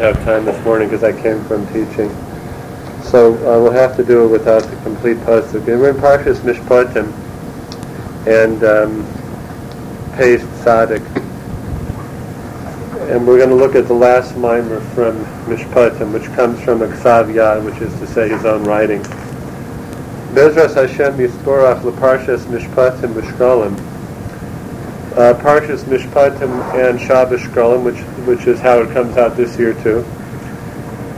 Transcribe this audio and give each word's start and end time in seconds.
have 0.00 0.24
time 0.24 0.46
this 0.46 0.64
morning 0.64 0.88
because 0.88 1.04
I 1.04 1.12
came 1.20 1.44
from 1.44 1.66
teaching. 1.66 2.08
So 3.02 3.34
uh, 3.34 3.62
we'll 3.62 3.72
have 3.72 3.96
to 3.96 4.04
do 4.04 4.24
it 4.24 4.28
without 4.28 4.62
the 4.62 4.76
complete 4.76 5.18
pasuk. 5.18 5.68
And 5.68 5.78
we're 5.78 5.90
in 5.90 5.96
Parshas 5.96 6.38
Mishpatim 6.38 7.12
and 8.26 8.64
um, 8.64 9.04
Tzaddik. 10.16 11.04
And 13.10 13.26
we're 13.26 13.36
going 13.36 13.50
to 13.50 13.54
look 13.54 13.74
at 13.74 13.88
the 13.88 13.94
last 13.94 14.36
mimer 14.36 14.80
from 14.94 15.22
Mishpatim, 15.44 16.12
which 16.14 16.24
comes 16.34 16.62
from 16.62 16.78
Aksav 16.80 17.34
Yad, 17.34 17.62
which 17.62 17.82
is 17.82 17.92
to 17.98 18.06
say 18.06 18.28
his 18.28 18.46
own 18.46 18.64
writing. 18.64 19.02
Bezras 20.32 20.74
Hashem 20.76 21.18
Yisborach 21.18 21.82
LeParshas 21.82 22.44
Mishpatim 22.46 23.12
B'Shkolim. 23.12 23.99
Uh, 25.10 25.34
Parshas 25.34 25.82
Mishpatim 25.84 26.52
and 26.74 27.00
Shabbos 27.00 27.40
Shkolim, 27.40 27.82
which, 27.82 27.98
which 28.28 28.46
is 28.46 28.60
how 28.60 28.78
it 28.78 28.92
comes 28.92 29.16
out 29.16 29.36
this 29.36 29.58
year 29.58 29.74
too. 29.82 30.04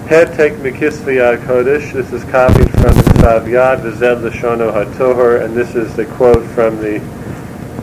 Het 0.08 0.34
take 0.34 0.54
Mikisvi 0.54 1.38
Kodesh. 1.44 1.92
This 1.92 2.10
is 2.10 2.24
copied 2.24 2.70
from 2.70 2.94
the 2.94 3.18
Sav 3.20 3.44
Yad, 3.44 3.82
Lashono 3.82 5.44
and 5.44 5.54
this 5.54 5.74
is 5.74 5.94
the 5.94 6.06
quote 6.06 6.42
from 6.52 6.78
the 6.78 7.00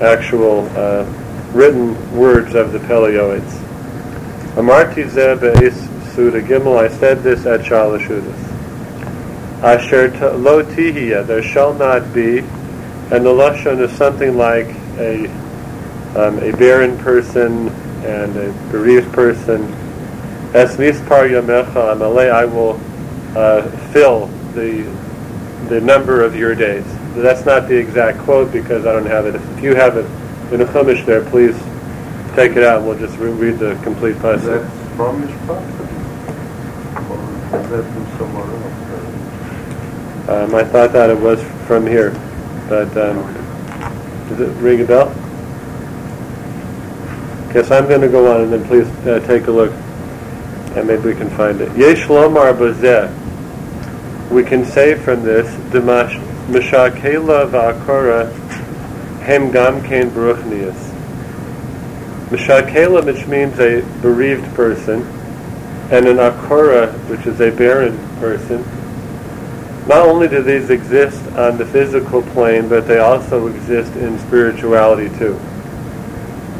actual 0.01 0.67
uh, 0.75 1.05
written 1.53 1.93
words 2.17 2.55
of 2.55 2.71
the 2.71 2.79
Peleoids. 2.79 3.59
Amarti 4.55 5.07
Zeh 5.07 5.39
Be'is 5.39 6.13
Suda 6.15 6.41
Gimel, 6.41 6.77
I 6.77 6.87
said 6.87 7.21
this 7.21 7.45
at 7.45 7.61
Shalashudas. 7.61 8.49
Asher 9.61 10.09
lo 10.37 10.63
tihia, 10.63 11.25
there 11.25 11.43
shall 11.43 11.75
not 11.75 12.13
be, 12.15 12.39
and 12.39 13.25
the 13.25 13.33
lashon 13.33 13.79
is 13.79 13.91
something 13.91 14.37
like 14.37 14.67
a 14.97 15.27
um, 16.15 16.39
a 16.39 16.51
barren 16.55 16.97
person 16.99 17.69
and 18.05 18.35
a 18.37 18.51
bereaved 18.71 19.11
person. 19.13 19.63
Es 20.53 20.77
mispar 20.77 21.29
yamecha 21.29 21.93
amalei, 21.95 22.31
I 22.31 22.45
will 22.45 22.79
uh, 23.37 23.69
fill 23.91 24.27
the 24.53 24.83
the 25.67 25.79
number 25.81 26.23
of 26.23 26.35
your 26.35 26.55
days. 26.55 26.85
That's 27.15 27.45
not 27.45 27.67
the 27.67 27.75
exact 27.77 28.17
quote 28.19 28.51
because 28.51 28.85
I 28.87 28.93
don't 28.93 29.05
have 29.05 29.25
it. 29.27 29.35
If 29.35 29.61
you 29.63 29.75
have 29.75 29.97
it 29.97 30.05
in 30.53 30.61
a 30.61 30.65
chumash 30.65 31.05
there, 31.05 31.23
please 31.29 31.55
take 32.35 32.55
it 32.55 32.63
out. 32.63 32.79
and 32.79 32.87
We'll 32.87 32.97
just 32.97 33.17
re- 33.19 33.29
read 33.31 33.59
the 33.59 33.75
complete 33.83 34.17
passage. 34.19 34.45
that 34.45 34.95
from 34.95 35.21
Mishpat? 35.21 35.61
Or 37.09 37.59
is 37.59 37.69
that 37.69 37.83
from 37.83 38.05
somewhere 38.17 38.45
else? 38.45 40.29
Um, 40.29 40.55
I 40.55 40.63
thought 40.63 40.91
that 40.93 41.09
it 41.09 41.19
was 41.19 41.43
from 41.67 41.85
here, 41.85 42.11
but 42.67 42.87
um, 42.97 43.17
does 44.29 44.39
it 44.39 44.51
ring 44.61 44.81
a 44.81 44.85
bell? 44.85 45.13
Guess 47.53 47.71
I'm 47.71 47.87
going 47.87 48.01
to 48.01 48.07
go 48.07 48.31
on 48.31 48.41
and 48.41 48.53
then 48.53 48.63
please 48.65 48.87
uh, 49.07 49.19
take 49.25 49.47
a 49.47 49.51
look, 49.51 49.71
and 50.75 50.87
maybe 50.87 51.01
we 51.01 51.15
can 51.15 51.31
find 51.31 51.59
it. 51.61 51.75
Yesh 51.75 52.05
lomar 52.05 52.53
bazeh. 52.53 53.09
We 54.29 54.43
can 54.43 54.65
say 54.65 54.93
from 54.93 55.23
this, 55.23 55.47
Dimash 55.71 56.19
mishakela 56.47 57.49
va'akora 57.49 58.31
hem 59.21 59.51
gam 59.51 59.81
kein 59.81 60.11
beruchnius. 60.11 60.75
Mishakela, 62.29 63.03
which 63.03 63.25
means 63.25 63.57
a 63.59 63.81
bereaved 64.03 64.45
person, 64.53 65.01
and 65.91 66.07
an 66.07 66.17
akora, 66.17 66.93
which 67.09 67.25
is 67.25 67.41
a 67.41 67.49
barren 67.49 67.97
person, 68.19 68.63
not 69.87 70.07
only 70.07 70.27
do 70.27 70.43
these 70.43 70.69
exist 70.69 71.19
on 71.31 71.57
the 71.57 71.65
physical 71.65 72.21
plane, 72.21 72.69
but 72.69 72.87
they 72.87 72.99
also 72.99 73.47
exist 73.47 73.95
in 73.95 74.19
spirituality 74.19 75.09
too. 75.17 75.39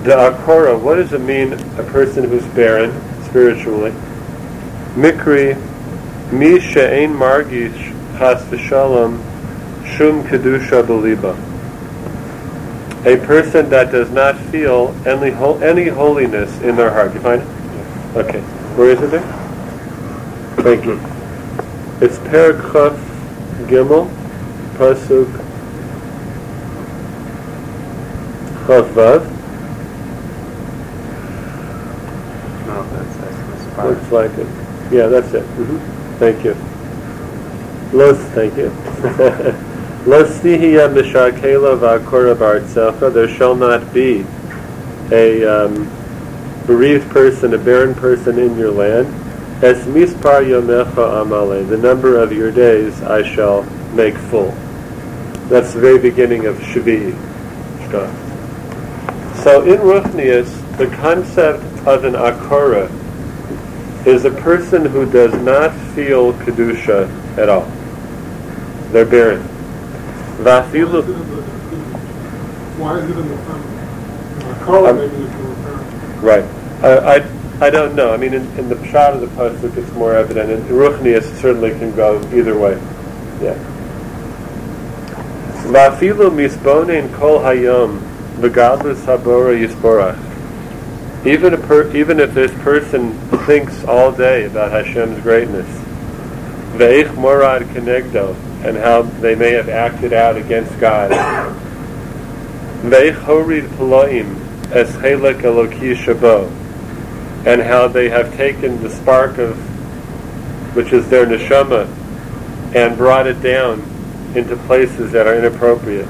The 0.04 0.12
akora, 0.12 0.80
what 0.80 0.96
does 0.96 1.14
it 1.14 1.22
mean, 1.22 1.54
a 1.54 1.84
person 1.84 2.30
who's 2.30 2.46
barren 2.56 2.92
spiritually? 3.26 3.92
Mikri, 4.96 5.56
mi 6.32 6.60
she'ein 6.60 7.14
margish 7.14 7.94
chas 8.18 8.42
v'shalom 8.46 9.20
shum 9.98 10.24
kedusha 10.24 10.84
beliba. 10.84 11.36
A 13.06 13.18
person 13.26 13.70
that 13.70 13.92
does 13.92 14.10
not 14.12 14.38
feel 14.38 14.96
any, 15.06 15.32
any 15.64 15.88
holiness 15.88 16.60
in 16.62 16.76
their 16.76 16.90
heart. 16.92 17.14
You 17.14 17.20
find 17.22 17.42
it? 17.42 17.48
Okay. 18.18 18.42
Where 18.76 18.92
is 18.92 19.02
it 19.02 19.12
there? 19.12 19.22
Thank 20.64 20.86
you. 20.86 21.00
It's 22.02 22.18
Paragraph 22.30 22.98
Gimel, 23.68 24.10
Pasuk 24.76 25.28
Chav 28.66 28.90
Vav. 28.94 29.24
No, 32.68 32.84
that's 32.84 33.16
that's 33.18 33.66
Looks 33.86 34.12
like 34.12 34.32
it. 34.38 34.48
Yeah, 34.92 35.08
that's 35.08 35.34
it. 35.34 35.44
hmm 35.44 35.78
Thank 36.18 36.44
you. 36.44 36.56
Los, 37.98 38.18
thank 38.34 38.56
you. 38.58 38.70
Los 40.06 40.30
stihia 40.40 40.88
mishakela 40.94 41.78
v'akora 41.78 42.36
b'artzecha. 42.36 43.14
There 43.14 43.28
shall 43.28 43.56
not 43.56 43.94
be 43.94 44.26
a 45.12 45.46
um, 45.46 45.90
bereaved 46.66 47.10
person, 47.10 47.54
a 47.54 47.58
barren 47.58 47.96
person 47.96 48.38
in 48.38 48.58
your 48.58 48.72
land. 48.72 49.08
Es 49.64 49.86
mispar 49.86 50.44
yomecha 50.44 51.24
amale. 51.24 51.68
The 51.68 51.78
number 51.78 52.18
of 52.18 52.32
your 52.32 52.52
days 52.52 53.02
I 53.02 53.24
shall 53.24 53.64
make 53.94 54.16
full. 54.16 54.52
That's 55.48 55.74
the 55.74 55.80
very 55.80 56.00
beginning 56.00 56.46
of 56.46 56.58
Shavi. 56.58 57.16
So 59.44 59.64
in 59.64 59.80
Ruchnius, 59.80 60.78
the 60.78 60.88
concept 60.98 61.64
of 61.88 62.04
an 62.04 62.14
akora 62.14 62.88
is 64.06 64.26
a 64.26 64.32
person 64.32 64.86
who 64.86 65.10
does 65.12 65.34
not 65.44 65.74
feel 65.94 66.34
kedusha 66.34 67.10
at 67.38 67.50
all. 67.50 67.70
They're 68.92 69.06
barren. 69.06 69.42
Vafilu. 70.40 71.04
Why 72.80 73.00
is 73.00 73.10
it 73.10 73.18
in 73.18 73.28
the? 73.28 73.40
Color 74.64 74.90
Um, 74.90 74.98
maybe 74.98 75.16
it's 75.16 75.34
in 75.36 75.50
the 75.50 75.56
front. 75.56 76.24
Right. 76.24 76.46
I, 76.82 77.18
I, 77.18 77.68
I 77.68 77.70
don't 77.70 77.96
know. 77.96 78.14
I 78.14 78.18
mean, 78.18 78.34
in, 78.34 78.46
in 78.58 78.70
the 78.70 78.88
shot 78.88 79.14
of 79.14 79.22
the 79.22 79.28
pasuk, 79.28 79.76
it's 79.76 79.92
more 79.94 80.16
evident. 80.16 80.50
and 80.50 80.64
Ruchnius, 80.70 81.30
it 81.30 81.42
certainly 81.42 81.72
can 81.72 81.94
go 81.96 82.22
either 82.34 82.58
way. 82.58 82.74
Yeah. 83.42 83.56
Vafilu 85.68 86.32
misbonein 86.32 87.14
kol 87.16 87.40
hayom 87.40 88.00
v'gadlus 88.40 89.04
habora 89.06 89.54
yisporach. 89.60 90.29
Even, 91.26 91.62
per, 91.64 91.94
even 91.96 92.20
if 92.20 92.34
this 92.34 92.52
person 92.64 93.14
thinks 93.46 93.84
all 93.84 94.12
day 94.12 94.46
about 94.46 94.72
Hashem's 94.72 95.22
greatness, 95.22 95.68
ve'ich 96.78 97.14
morad 97.16 97.64
kenegdo, 97.64 98.36
and 98.64 98.78
how 98.78 99.02
they 99.02 99.36
may 99.36 99.52
have 99.52 99.68
acted 99.68 100.14
out 100.14 100.38
against 100.38 100.80
God, 100.80 101.12
ve'ich 102.82 103.16
horid 103.24 103.66
ploim 103.72 104.40
es 104.72 104.90
chelek 104.96 105.44
and 107.46 107.62
how 107.62 107.88
they 107.88 108.10
have 108.10 108.36
taken 108.38 108.82
the 108.82 108.90
spark 108.90 109.38
of, 109.40 109.58
which 110.76 110.94
is 110.94 111.10
their 111.10 111.26
neshama, 111.26 111.86
and 112.74 112.96
brought 112.98 113.28
it 113.28 113.42
down 113.42 113.82
into 114.36 114.56
places 114.68 115.12
that 115.12 115.28
are 115.28 115.36
inappropriate. 115.36 116.08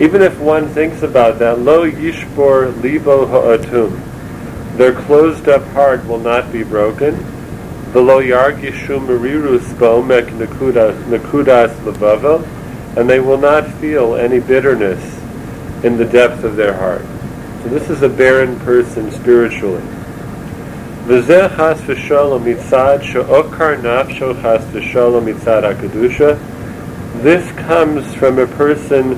Even 0.00 0.22
if 0.22 0.38
one 0.40 0.68
thinks 0.68 1.02
about 1.02 1.38
that, 1.38 1.60
lo 1.60 1.88
yishbor 1.88 2.82
libo 2.82 3.26
ha'atum, 3.26 4.07
their 4.78 4.94
closed 4.94 5.48
up 5.48 5.64
heart 5.72 6.06
will 6.06 6.20
not 6.20 6.52
be 6.52 6.62
broken. 6.62 7.14
V'lo 7.92 8.22
yargishu 8.24 9.00
merirus 9.04 9.66
bo'mek 9.74 10.26
nekudas 10.38 10.94
nekudas 11.04 11.74
levava, 11.80 12.46
and 12.96 13.10
they 13.10 13.18
will 13.18 13.38
not 13.38 13.66
feel 13.74 14.14
any 14.14 14.38
bitterness 14.38 15.02
in 15.82 15.96
the 15.96 16.04
depth 16.04 16.44
of 16.44 16.54
their 16.54 16.74
heart. 16.74 17.02
So 17.62 17.68
this 17.70 17.90
is 17.90 18.02
a 18.02 18.08
barren 18.08 18.56
person 18.60 19.10
spiritually. 19.10 19.82
Mitzad 21.06 21.50
nafsho 23.80 25.20
mitzad. 25.20 26.38
This 27.22 27.50
comes 27.52 28.14
from 28.14 28.38
a 28.38 28.46
person 28.46 29.16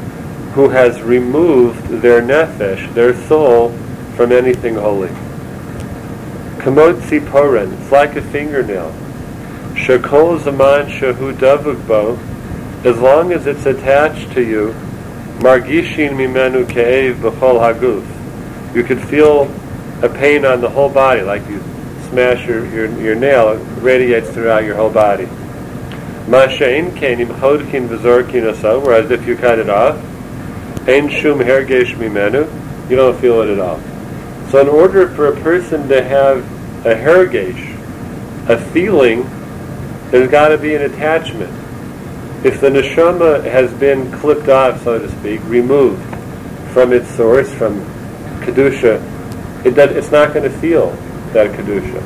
who 0.52 0.70
has 0.70 1.02
removed 1.02 1.86
their 2.00 2.22
nefesh, 2.22 2.94
their 2.94 3.14
soul, 3.26 3.76
from 4.16 4.32
anything 4.32 4.76
holy. 4.76 5.10
Kamot 6.60 7.00
tziporen, 7.00 7.72
it's 7.72 7.90
like 7.90 8.16
a 8.16 8.20
fingernail. 8.20 8.92
Shekol 9.76 10.38
zaman 10.42 10.90
shehu 10.90 11.32
davugbo, 11.32 12.18
as 12.84 12.98
long 12.98 13.32
as 13.32 13.46
it's 13.46 13.64
attached 13.64 14.30
to 14.32 14.42
you, 14.42 14.74
margishin 15.38 16.10
mimenu 16.10 16.68
ke'ev 16.68 17.14
b'chol 17.14 17.58
haguf. 17.58 18.04
You 18.74 18.82
could 18.82 19.00
feel 19.00 19.50
a 20.02 20.08
pain 20.10 20.44
on 20.44 20.60
the 20.60 20.68
whole 20.68 20.90
body, 20.90 21.22
like 21.22 21.48
you 21.48 21.62
smash 22.10 22.46
your, 22.46 22.66
your, 22.66 23.00
your 23.00 23.14
nail, 23.14 23.52
it 23.52 23.80
radiates 23.80 24.28
throughout 24.28 24.64
your 24.64 24.76
whole 24.76 24.90
body. 24.90 25.24
Masha'in 26.26 26.90
kenim 26.90 27.28
chodkin 27.38 27.88
v'zorkin 27.88 28.52
oso, 28.52 28.84
whereas 28.84 29.10
if 29.10 29.26
you 29.26 29.34
cut 29.34 29.58
it 29.58 29.70
off, 29.70 29.96
ein 30.86 31.08
shum 31.08 31.38
hergesh 31.38 31.94
mimenu, 31.94 32.46
you 32.90 32.96
don't 32.96 33.18
feel 33.18 33.40
it 33.40 33.48
at 33.48 33.58
all. 33.58 33.80
So 34.50 34.60
in 34.60 34.68
order 34.68 35.08
for 35.08 35.28
a 35.28 35.40
person 35.42 35.88
to 35.88 36.02
have 36.02 36.38
a 36.84 36.94
hergesh, 36.94 37.76
a 38.48 38.58
feeling, 38.72 39.22
there's 40.10 40.28
got 40.28 40.48
to 40.48 40.58
be 40.58 40.74
an 40.74 40.82
attachment. 40.82 41.52
If 42.44 42.60
the 42.60 42.70
neshama 42.70 43.44
has 43.44 43.72
been 43.74 44.10
clipped 44.10 44.48
off, 44.48 44.82
so 44.82 44.98
to 44.98 45.08
speak, 45.20 45.40
removed 45.44 46.02
from 46.72 46.92
its 46.92 47.08
source, 47.10 47.52
from 47.54 47.80
kedusha, 48.40 49.00
it 49.64 49.72
does, 49.72 49.94
it's 49.94 50.10
not 50.10 50.34
going 50.34 50.50
to 50.50 50.58
feel 50.58 50.90
that 51.32 51.52
kedusha. 51.52 52.00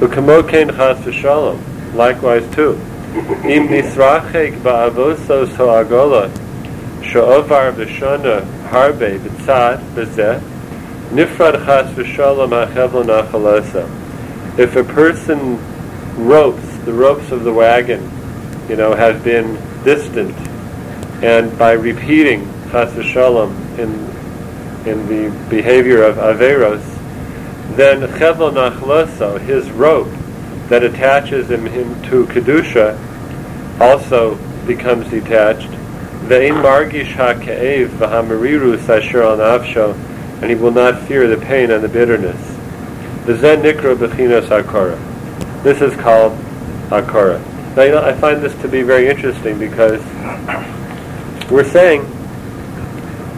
Ukamokein 0.00 0.74
chas 0.74 0.98
v'shalom, 1.04 1.62
likewise 1.94 2.42
too. 2.54 2.72
Im 3.44 3.68
nisrachek 3.68 4.58
ba'avosos 4.62 5.54
ha'agola, 5.54 6.28
sha'ovar 7.04 7.72
v'shana 7.74 8.42
harbe 8.70 9.18
b'tzad 9.20 9.78
b'zeh, 9.94 10.42
nifrad 11.10 11.64
chas 11.64 11.92
v'shalom. 11.94 12.52
If 14.58 14.76
a 14.76 14.84
person 14.84 15.58
ropes, 16.16 16.76
the 16.84 16.92
ropes 16.92 17.30
of 17.30 17.44
the 17.44 17.52
wagon, 17.52 18.10
you 18.68 18.76
know, 18.76 18.94
have 18.94 19.24
been 19.24 19.58
distant, 19.84 20.36
and 21.22 21.56
by 21.58 21.72
repeating 21.72 22.44
chas 22.70 22.92
v'shalom 22.92 23.78
in 23.78 24.10
in 24.86 25.06
the 25.08 25.30
behavior 25.50 26.02
of 26.02 26.16
Averos, 26.16 26.82
then 27.76 28.00
Chevel 28.18 28.52
Nachloso, 28.52 29.38
his 29.40 29.70
rope 29.72 30.08
that 30.68 30.82
attaches 30.82 31.50
him, 31.50 31.66
him 31.66 32.02
to 32.04 32.24
Kedusha, 32.26 32.98
also 33.80 34.36
becomes 34.66 35.08
detached. 35.10 35.68
Ve'in 36.28 36.62
margish 36.62 37.12
ha'ke'ev 37.12 37.88
v'hamarirus 37.88 38.88
asher 38.88 39.22
al 39.22 39.38
and 40.40 40.50
he 40.50 40.54
will 40.54 40.70
not 40.70 41.02
fear 41.06 41.26
the 41.28 41.36
pain 41.36 41.70
and 41.70 41.84
the 41.84 41.88
bitterness. 41.88 42.36
This 45.62 45.82
is 45.82 45.96
called 45.96 46.32
akora. 46.88 47.76
Now, 47.76 47.82
you 47.82 47.92
know, 47.92 48.02
I 48.02 48.12
find 48.14 48.42
this 48.42 48.54
to 48.62 48.68
be 48.68 48.82
very 48.82 49.08
interesting 49.08 49.58
because 49.58 50.02
we're 51.50 51.68
saying 51.68 52.02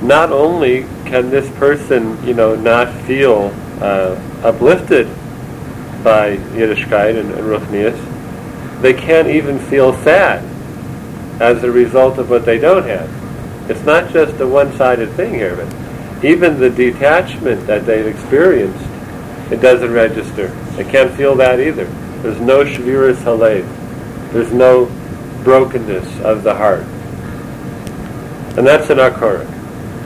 not 0.02 0.32
only 0.32 0.82
can 1.04 1.30
this 1.30 1.48
person, 1.58 2.24
you 2.26 2.34
know, 2.34 2.54
not 2.54 2.92
feel 3.04 3.52
uh, 3.80 4.18
uplifted 4.42 5.06
by 6.02 6.36
Yiddishkeit 6.36 7.18
and, 7.18 7.30
and 7.32 7.44
Ruchnias, 7.44 8.80
they 8.80 8.94
can't 8.94 9.28
even 9.28 9.58
feel 9.58 9.92
sad 10.02 10.42
as 11.40 11.62
a 11.64 11.70
result 11.70 12.18
of 12.18 12.30
what 12.30 12.44
they 12.44 12.58
don't 12.58 12.84
have. 12.86 13.10
It's 13.70 13.84
not 13.84 14.12
just 14.12 14.40
a 14.40 14.46
one-sided 14.46 15.10
thing 15.12 15.34
here, 15.34 15.56
but 15.56 15.81
even 16.24 16.58
the 16.58 16.70
detachment 16.70 17.66
that 17.66 17.84
they've 17.86 18.06
experienced, 18.06 18.84
it 19.50 19.60
doesn't 19.60 19.92
register. 19.92 20.48
They 20.76 20.84
can't 20.84 21.10
feel 21.12 21.34
that 21.36 21.60
either. 21.60 21.84
There's 22.22 22.40
no 22.40 22.64
shviras 22.64 23.16
halev. 23.16 23.66
There's 24.32 24.52
no 24.52 24.86
brokenness 25.44 26.20
of 26.20 26.42
the 26.42 26.54
heart. 26.54 26.84
And 28.56 28.66
that's 28.66 28.90
an 28.90 28.98
akara. 28.98 29.44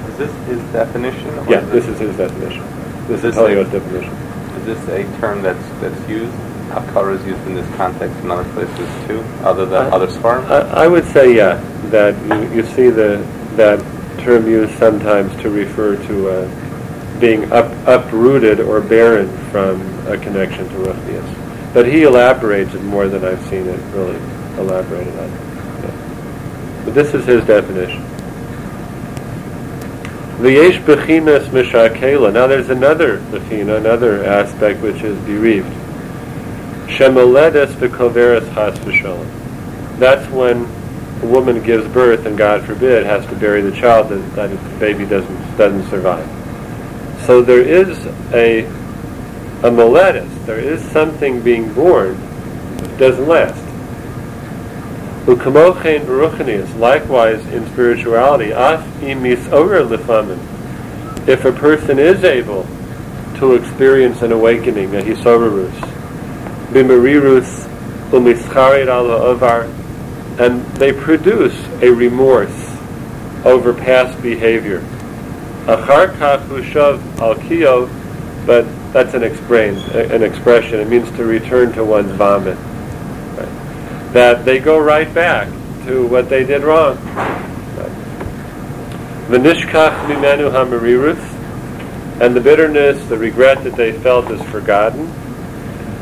Is 0.08 0.18
this 0.18 0.46
his 0.48 0.72
definition? 0.72 1.26
Yeah, 1.48 1.60
is 1.60 1.70
this 1.70 1.86
is 1.88 1.98
his 2.00 2.16
definition. 2.16 2.62
This 3.06 3.22
is 3.24 3.34
This 3.36 3.70
definition. 3.70 4.12
Is 4.56 4.64
this 4.66 4.88
a 4.88 5.20
term 5.20 5.42
that's 5.42 5.64
that's 5.80 6.08
used? 6.08 6.32
Akara 6.70 7.18
is 7.18 7.24
used 7.26 7.40
in 7.46 7.54
this 7.54 7.76
context 7.76 8.16
in 8.18 8.30
other 8.30 8.44
places 8.52 9.06
too, 9.06 9.20
other 9.44 9.66
than 9.66 9.86
Uh, 9.86 9.96
other 9.96 10.08
svarim? 10.08 10.44
I, 10.46 10.84
I 10.84 10.88
would 10.88 11.04
say, 11.06 11.34
yeah, 11.34 11.60
that 11.90 12.14
you, 12.26 12.56
you 12.56 12.62
see 12.74 12.90
the 12.90 13.24
that 13.54 13.78
term 14.26 14.48
used 14.48 14.76
sometimes 14.76 15.34
to 15.40 15.48
refer 15.48 15.94
to 16.08 16.28
uh, 16.28 17.20
being 17.20 17.50
up, 17.52 17.72
uprooted 17.86 18.58
or 18.58 18.80
barren 18.80 19.28
from 19.50 19.80
a 20.08 20.18
connection 20.18 20.68
to 20.68 20.74
Ruchnias. 20.74 21.72
But 21.72 21.86
he 21.86 22.02
elaborates 22.02 22.74
it 22.74 22.82
more 22.82 23.06
than 23.06 23.24
I've 23.24 23.42
seen 23.46 23.68
it 23.68 23.78
really 23.94 24.16
elaborated 24.58 25.16
on. 25.16 25.30
But 26.84 26.94
this 26.94 27.14
is 27.14 27.24
his 27.24 27.44
definition. 27.46 28.02
V'yesh 30.38 30.82
bechinas 30.84 31.46
mishakela. 31.50 32.32
Now 32.32 32.48
there's 32.48 32.68
another 32.68 33.18
bechina, 33.30 33.76
another 33.76 34.24
aspect 34.24 34.82
which 34.82 35.02
is 35.02 35.16
bereaved. 35.24 35.70
Shemoledes 36.88 37.74
v'koveres 37.74 38.40
v'shalom. 38.48 39.98
That's 40.00 40.28
when 40.32 40.66
a 41.22 41.26
woman 41.26 41.62
gives 41.62 41.86
birth 41.92 42.26
and 42.26 42.36
God 42.36 42.64
forbid 42.64 43.06
has 43.06 43.26
to 43.26 43.36
bury 43.36 43.62
the 43.62 43.72
child 43.72 44.10
that, 44.10 44.34
that 44.34 44.50
the 44.50 44.78
baby 44.78 45.06
doesn't 45.06 45.56
doesn't 45.56 45.88
survive. 45.88 46.26
So 47.26 47.42
there 47.42 47.62
is 47.62 48.06
a 48.32 48.64
a 49.62 49.70
moletus, 49.70 50.46
there 50.46 50.60
is 50.60 50.82
something 50.90 51.40
being 51.40 51.72
born 51.72 52.20
that 52.76 52.98
doesn't 52.98 53.26
last. 53.26 53.62
Ukamochein 55.24 56.04
beruchanias, 56.04 56.78
likewise 56.78 57.44
in 57.46 57.66
spirituality, 57.72 58.50
imis 58.50 59.48
lefamin. 59.48 60.38
If 61.26 61.44
a 61.44 61.52
person 61.52 61.98
is 61.98 62.22
able 62.22 62.64
to 63.38 63.54
experience 63.54 64.22
an 64.22 64.30
awakening, 64.30 64.94
a 64.94 65.00
hisoverus, 65.00 65.72
bimarirus 66.70 67.66
umischarid 68.10 68.86
ala 68.86 69.34
ovar, 69.34 69.66
and 70.38 70.64
they 70.76 70.92
produce 70.92 71.54
a 71.82 71.90
remorse 71.90 72.76
over 73.44 73.72
past 73.72 74.20
behavior. 74.22 74.80
Achar 75.66 76.12
hushav 76.16 77.00
al 77.20 77.34
kiyo, 77.36 77.88
but 78.46 78.64
that's 78.92 79.14
an, 79.14 79.22
explain, 79.22 79.76
an 79.90 80.22
expression. 80.22 80.80
It 80.80 80.88
means 80.88 81.10
to 81.16 81.24
return 81.24 81.72
to 81.72 81.84
one's 81.84 82.12
vomit. 82.12 82.56
Right? 83.36 84.12
That 84.12 84.44
they 84.44 84.58
go 84.58 84.78
right 84.78 85.12
back 85.12 85.48
to 85.86 86.06
what 86.06 86.28
they 86.28 86.44
did 86.44 86.62
wrong. 86.62 86.96
V'nishkach 89.28 90.06
mimenu 90.06 90.50
hamarirus, 90.52 91.18
and 92.20 92.34
the 92.34 92.40
bitterness, 92.40 93.04
the 93.08 93.18
regret 93.18 93.64
that 93.64 93.74
they 93.74 93.92
felt 93.92 94.30
is 94.30 94.42
forgotten. 94.50 95.06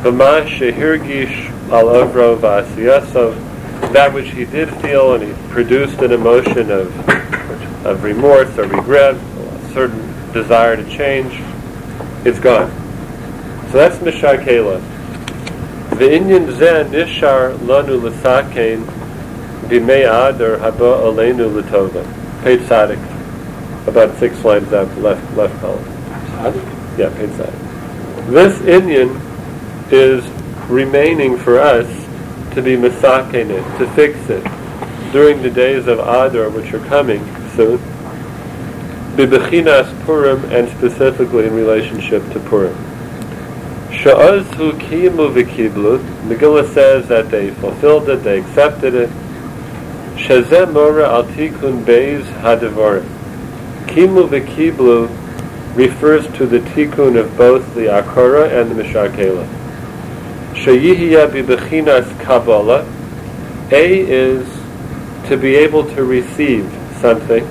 V'ma 0.03 0.47
shehirgish 0.47 1.51
al 1.71 1.87
ovro 1.87 2.37
v'asiyasov, 2.37 3.54
that 3.93 4.13
which 4.13 4.31
he 4.31 4.45
did 4.45 4.69
feel 4.81 5.15
and 5.15 5.23
he 5.23 5.49
produced 5.53 6.01
an 6.01 6.13
emotion 6.13 6.71
of, 6.71 6.97
of 7.87 8.03
remorse 8.03 8.57
or 8.59 8.67
regret, 8.67 9.15
a 9.15 9.71
certain 9.73 10.33
desire 10.33 10.77
to 10.77 10.85
change, 10.91 11.33
it's 12.27 12.39
gone. 12.39 12.71
So 13.71 13.79
that's 13.79 13.99
Mishakela. 13.99 14.81
The 15.91 16.07
Inyan 16.07 16.57
Zen 16.57 16.91
Nishar 16.91 17.57
Lanu 17.59 18.01
Lasakein 18.01 18.85
Bimei 19.69 20.05
Adar 20.05 20.59
Haba 20.59 21.05
Alenu 21.05 21.61
Latova. 21.61 22.43
Page 22.43 22.67
Sadik. 22.67 22.99
About 23.87 24.17
six 24.19 24.45
lines 24.45 24.73
up, 24.73 24.95
left 24.97 25.37
left 25.37 25.59
column. 25.61 25.85
Yeah, 26.99 27.15
page 27.17 27.31
Sadik. 27.31 27.55
This 28.27 28.59
Inyan 28.61 29.21
is 29.93 30.25
remaining 30.69 31.37
for 31.37 31.59
us 31.59 31.87
to 32.55 32.63
be 32.63 32.77
masakein 32.77 33.51
it, 33.51 33.79
to 33.79 33.91
fix 33.95 34.19
it, 34.31 34.43
during 35.13 35.43
the 35.43 35.51
days 35.51 35.87
of 35.87 35.99
Adar, 35.99 36.51
which 36.51 36.73
are 36.73 36.85
coming 36.87 37.21
soon, 37.55 37.79
bibechinas 39.17 39.93
Purim, 40.05 40.45
and 40.47 40.69
specifically 40.77 41.47
in 41.47 41.55
relationship 41.55 42.23
to 42.33 42.41
Purim. 42.41 42.75
Sha'azhu 43.91 44.73
kimu 44.81 45.33
v'kiblu, 45.33 45.99
Megillah 46.27 46.73
says 46.73 47.07
that 47.09 47.31
they 47.31 47.51
fulfilled 47.51 48.09
it, 48.09 48.23
they 48.25 48.41
accepted 48.41 48.95
it. 48.95 49.09
Shazeh 50.17 50.73
mora 50.73 51.09
al 51.09 51.25
tikun 51.25 51.85
beis 51.85 52.25
hadavar. 52.41 53.03
Kimu 53.87 54.29
v'kiblu 54.29 55.09
refers 55.77 56.27
to 56.37 56.47
the 56.47 56.59
tikkun 56.59 57.17
of 57.19 57.37
both 57.37 57.75
the 57.75 57.87
akara 57.87 58.61
and 58.61 58.71
the 58.71 58.83
mishakela. 58.83 59.64
Shayihya 60.55 61.29
bibechinas 61.31 62.07
kabbalah. 62.21 62.87
A 63.73 64.01
is 64.01 64.47
to 65.29 65.37
be 65.37 65.57
able 65.57 65.85
to 65.95 66.05
receive 66.05 66.71
something. 67.01 67.45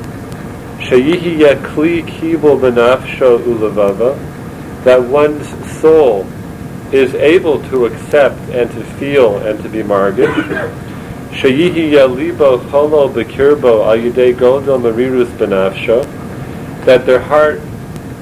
Shayihya 0.79 1.62
kli 1.62 2.03
kibul 2.03 2.60
benafsho 2.60 3.39
ulavava. 3.43 4.17
That 4.86 5.03
one's 5.03 5.48
soul 5.81 6.25
is 6.93 7.13
able 7.15 7.62
to 7.69 7.86
accept 7.86 8.39
and 8.51 8.72
to 8.72 8.83
feel 8.95 9.38
and 9.45 9.62
to 9.63 9.69
be 9.69 9.83
margish. 9.83 10.33
Shayihya 11.31 12.07
libo 12.15 12.60
cholo 12.69 13.10
bekirbo 13.10 13.83
ayudei 13.86 14.33
godel 14.33 14.79
marirus 14.79 15.29
benafsho. 15.38 16.05
That 16.86 17.05
their 17.05 17.19
heart 17.19 17.62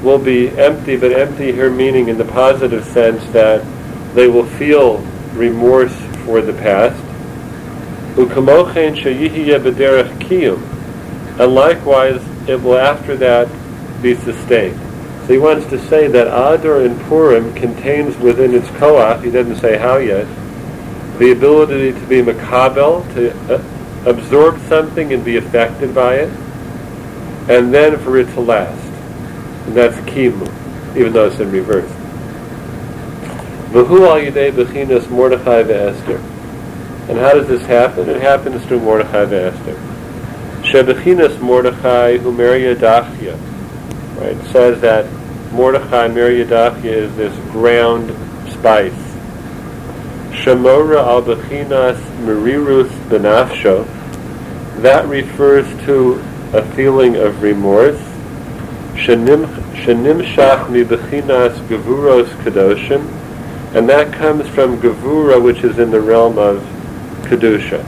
will 0.02 0.18
be 0.18 0.50
empty, 0.58 0.98
but 0.98 1.12
empty 1.12 1.52
here 1.52 1.70
meaning 1.70 2.08
in 2.08 2.18
the 2.18 2.26
positive 2.26 2.84
sense 2.86 3.24
that 3.32 3.64
they 4.14 4.28
will 4.28 4.41
feel 4.62 5.00
remorse 5.34 5.96
for 6.24 6.40
the 6.40 6.54
past. 6.54 7.04
And 11.40 11.56
likewise, 11.56 12.22
it 12.48 12.62
will 12.62 12.78
after 12.78 13.16
that 13.18 13.50
be 14.04 14.14
sustained. 14.14 14.80
So 15.22 15.34
he 15.34 15.40
wants 15.40 15.66
to 15.72 15.80
say 15.88 16.06
that 16.10 16.28
Adar 16.28 16.84
in 16.84 16.96
Purim 17.06 17.56
contains 17.56 18.16
within 18.18 18.54
its 18.54 18.68
koach, 18.68 19.24
he 19.24 19.32
doesn't 19.32 19.56
say 19.56 19.80
how 19.80 19.98
yet, 19.98 20.28
the 21.18 21.32
ability 21.32 21.94
to 21.94 22.06
be 22.06 22.22
makabel, 22.22 23.12
to 23.16 23.32
uh, 23.52 23.64
absorb 24.06 24.60
something 24.68 25.12
and 25.12 25.26
be 25.26 25.38
affected 25.38 25.96
by 25.96 26.18
it, 26.18 26.30
and 27.50 27.74
then 27.74 27.98
for 27.98 28.16
it 28.20 28.32
to 28.36 28.42
last. 28.42 28.86
And 29.66 29.76
that's 29.76 29.98
kimu, 30.08 30.48
even 30.96 31.14
though 31.14 31.26
it's 31.26 31.40
in 31.40 31.52
reverse. 31.52 31.92
V'hu 33.72 34.06
al 34.06 34.20
yidei 34.20 34.52
bechinas 34.52 35.10
Mordechai 35.10 35.64
ve'Esther. 35.64 36.20
And 37.08 37.18
how 37.18 37.34
does 37.34 37.48
this 37.48 37.62
happen? 37.62 38.10
It 38.10 38.22
happens 38.22 38.66
through 38.66 38.82
Mordechai 38.82 39.26
ve'Esther. 39.26 39.80
Shebechinas 40.64 41.40
Mordechai 41.40 42.18
Dachia. 42.18 43.40
Right, 44.20 44.36
it 44.36 44.52
says 44.52 44.82
that 44.82 45.06
Mordechai 45.54 46.10
Dachia 46.10 46.84
is 46.84 47.16
this 47.16 47.34
ground 47.52 48.10
spice. 48.52 48.92
Shemora 50.32 51.06
al 51.06 51.22
bechinas 51.22 51.98
merirus 52.26 52.90
benafsho. 53.08 53.88
That 54.82 55.08
refers 55.08 55.66
to 55.86 56.22
a 56.52 56.62
feeling 56.76 57.16
of 57.16 57.42
remorse. 57.42 58.02
Shenimshach 58.96 60.70
mi 60.70 60.84
bechinas 60.84 61.58
gevuros 61.70 62.28
kadoshim 62.44 63.21
and 63.74 63.88
that 63.88 64.12
comes 64.14 64.48
from 64.50 64.82
Gavura, 64.82 65.42
which 65.42 65.64
is 65.64 65.80
in 65.80 65.92
the 65.92 66.02
realm 66.02 66.38
of 66.38 66.58
Kedusha. 67.24 67.86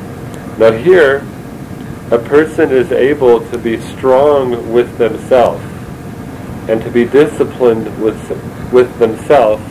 Now 0.58 0.72
here, 0.72 1.26
a 2.10 2.18
person 2.18 2.72
is 2.72 2.92
able 2.94 3.42
to 3.50 3.58
be 3.58 3.82
strong 3.82 4.72
with 4.72 4.98
themselves 4.98 5.62
and 6.70 6.82
to 6.84 6.90
be 6.90 7.04
disciplined 7.04 7.86
with, 8.02 8.18
with 8.72 8.98
themselves, 8.98 9.62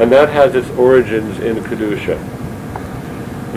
and 0.00 0.10
that 0.10 0.28
has 0.30 0.56
its 0.56 0.68
origins 0.70 1.38
in 1.38 1.58
Kedusha. 1.58 2.18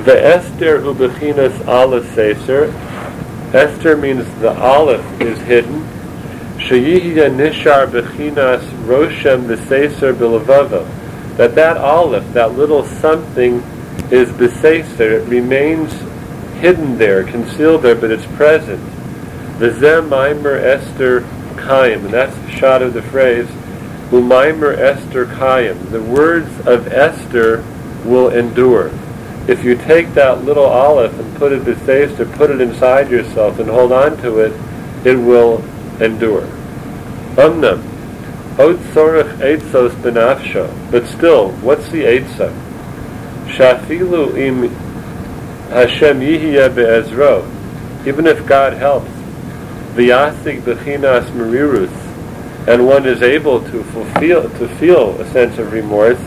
The 0.06 0.24
Esther 0.24 0.82
ubechinas 0.82 1.68
aleph 1.68 2.06
seser. 2.16 2.72
Esther 3.56 3.98
means 3.98 4.24
the 4.42 4.56
aleph 4.60 5.20
is 5.20 5.39
hidden. 5.39 5.82
Sheyihya 6.60 7.32
nishar 7.36 7.88
bechinas 7.88 8.62
roshem 8.86 9.48
v'seser 9.48 10.13
b'levava 10.13 10.86
that 11.38 11.56
that 11.56 11.77
aleph, 11.77 12.34
that 12.34 12.53
little 12.53 12.84
something, 12.84 13.63
is 14.12 14.29
beseser. 14.29 15.22
It 15.22 15.27
remains 15.27 15.94
hidden 16.60 16.98
there, 16.98 17.24
concealed 17.24 17.84
there, 17.84 17.96
but 17.96 18.12
it's 18.12 18.25
present. 18.36 18.84
V'zeh 19.60 20.08
maimer 20.08 20.60
Esther 20.60 21.22
kayim, 21.56 22.06
and 22.06 22.13
that's 22.13 22.36
the 22.36 22.51
shot 22.51 22.82
of 22.82 22.94
the 22.94 23.01
phrase, 23.01 23.48
Umaimer 24.10 24.77
Esther 24.77 25.25
kayim. 25.25 25.91
The 25.91 26.01
words 26.01 26.50
of 26.65 26.88
Esther 26.88 27.63
will 28.06 28.29
endure. 28.29 28.91
If 29.48 29.63
you 29.63 29.75
take 29.75 30.13
that 30.13 30.44
little 30.44 30.65
aleph 30.65 31.17
and 31.20 31.36
put 31.38 31.51
it 31.51 31.63
beseser, 31.63 32.32
put 32.36 32.50
it 32.50 32.62
inside 32.62 33.10
yourself 33.10 33.60
and 33.60 33.70
hold 33.70 33.91
on 33.91 34.17
to 34.17 34.39
it, 34.39 34.53
it 35.06 35.15
will 35.15 35.63
endure. 36.01 36.48
Umnam, 37.36 37.84
Od 38.60 38.78
eitzos 38.78 39.92
benafsho. 40.02 40.68
But 40.90 41.06
still, 41.06 41.52
what's 41.62 41.90
the 41.92 42.06
eitzah? 42.06 42.52
Shafilu 43.46 44.36
im 44.36 44.70
Hashem 45.70 46.22
yihya 46.22 46.74
be'ezro. 46.74 47.46
Even 48.08 48.26
if 48.26 48.46
God 48.48 48.74
helps, 48.74 49.12
v'yasig 49.94 50.62
bechinas 50.62 51.30
merirus, 51.32 51.94
and 52.68 52.88
one 52.88 53.06
is 53.06 53.22
able 53.22 53.62
to 53.62 53.84
fulfill, 53.84 54.50
to 54.58 54.68
feel 54.78 55.22
a 55.22 55.32
sense 55.32 55.60
of 55.60 55.72
remorse, 55.72 56.20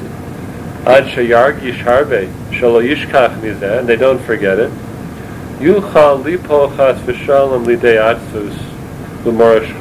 ad 0.87 1.05
sheyargish 1.07 1.83
harbe, 1.83 2.33
shalo 2.51 2.81
yishkach 2.81 3.41
mizeh, 3.41 3.81
and 3.81 3.89
they 3.89 3.97
don't 3.97 4.23
forget 4.23 4.61
it, 4.61 4.71
yuchal 5.59 6.23
lipo 6.23 6.75
chas 6.77 7.01
v'shalom 7.01 7.65
lidei 7.65 7.99
atzus 7.99 8.57
l'morish 9.25 9.73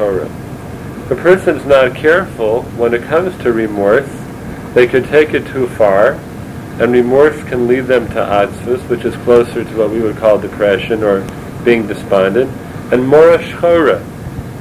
the 1.10 1.16
person's 1.16 1.66
not 1.66 1.96
careful 1.96 2.62
when 2.78 2.94
it 2.94 3.02
comes 3.04 3.36
to 3.42 3.52
remorse, 3.52 4.08
they 4.76 4.88
could 4.88 5.06
take 5.06 5.34
it 5.34 5.48
too 5.48 5.68
far, 5.70 6.14
and 6.80 6.92
remorse 6.92 7.44
can 7.46 7.68
lead 7.68 7.82
them 7.82 8.08
to 8.10 8.14
atzvus, 8.14 8.88
which 8.88 9.04
is 9.04 9.16
closer 9.24 9.64
to 9.64 9.76
what 9.76 9.90
we 9.90 10.02
would 10.02 10.18
call 10.18 10.38
depression 10.38 11.04
or 11.04 11.28
being 11.66 11.88
despondent, 11.88 12.50
and 12.94 13.04
morashchora, 13.04 14.00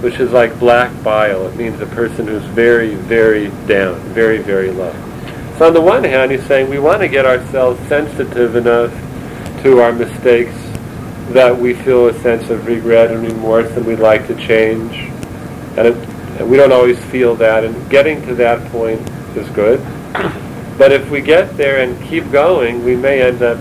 which 0.00 0.14
is 0.14 0.32
like 0.32 0.58
black 0.58 0.90
bile. 1.04 1.46
It 1.48 1.56
means 1.56 1.80
a 1.80 1.86
person 1.86 2.26
who's 2.26 2.44
very, 2.44 2.94
very 2.94 3.48
down, 3.66 4.00
very, 4.14 4.38
very 4.38 4.70
low. 4.70 4.92
So 5.58 5.66
on 5.66 5.74
the 5.74 5.82
one 5.82 6.02
hand, 6.02 6.32
he's 6.32 6.46
saying 6.46 6.70
we 6.70 6.78
want 6.78 7.02
to 7.02 7.08
get 7.08 7.26
ourselves 7.26 7.78
sensitive 7.88 8.56
enough 8.56 8.92
to 9.64 9.80
our 9.80 9.92
mistakes 9.92 10.54
that 11.32 11.56
we 11.56 11.74
feel 11.74 12.06
a 12.06 12.14
sense 12.20 12.48
of 12.48 12.66
regret 12.66 13.10
and 13.10 13.22
remorse 13.22 13.70
and 13.72 13.84
we'd 13.84 13.98
like 13.98 14.26
to 14.28 14.34
change. 14.34 14.94
And 15.76 15.88
it, 15.88 16.07
and 16.38 16.48
we 16.48 16.56
don't 16.56 16.72
always 16.72 16.98
feel 17.06 17.34
that, 17.36 17.64
and 17.64 17.90
getting 17.90 18.22
to 18.26 18.34
that 18.36 18.70
point 18.70 19.00
is 19.36 19.48
good. 19.50 19.80
But 20.78 20.92
if 20.92 21.10
we 21.10 21.20
get 21.20 21.56
there 21.56 21.82
and 21.82 22.00
keep 22.08 22.30
going, 22.30 22.84
we 22.84 22.94
may 22.94 23.20
end 23.22 23.42
up 23.42 23.58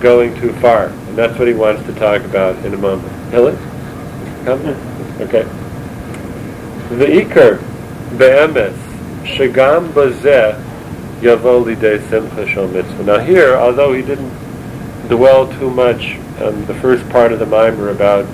going 0.00 0.38
too 0.40 0.52
far. 0.54 0.88
And 0.88 1.16
that's 1.16 1.38
what 1.38 1.48
he 1.48 1.54
wants 1.54 1.82
to 1.84 1.94
talk 1.94 2.22
about 2.22 2.56
in 2.64 2.74
a 2.74 2.76
moment. 2.76 3.10
Hilly? 3.30 3.56
Come? 4.44 4.60
Okay. 5.20 5.44
The 6.90 7.06
Iker, 7.06 7.58
Be'emes, 8.18 8.76
Shagam 9.24 9.92
Bazeh, 9.92 10.62
Yavoli 11.20 11.80
De 11.80 12.06
Simcha 12.10 12.46
Shal 12.46 12.68
Mitzvah. 12.68 13.04
Now 13.04 13.18
here, 13.18 13.54
although 13.56 13.94
he 13.94 14.02
didn't 14.02 14.32
dwell 15.08 15.50
too 15.58 15.70
much 15.70 16.16
on 16.40 16.66
the 16.66 16.74
first 16.74 17.08
part 17.08 17.32
of 17.32 17.38
the 17.38 17.46
mimer 17.46 17.88
about 17.90 18.26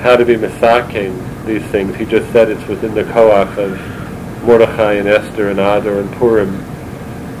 how 0.00 0.16
to 0.16 0.24
be 0.24 0.36
misaking 0.36 1.33
these 1.46 1.62
things. 1.64 1.94
He 1.96 2.04
just 2.04 2.30
said 2.32 2.50
it's 2.50 2.66
within 2.66 2.94
the 2.94 3.04
koach 3.04 3.56
of 3.58 4.44
Mordechai 4.44 4.94
and 4.94 5.08
Esther 5.08 5.50
and 5.50 5.58
Adar 5.58 6.00
and 6.00 6.12
Purim. 6.16 6.64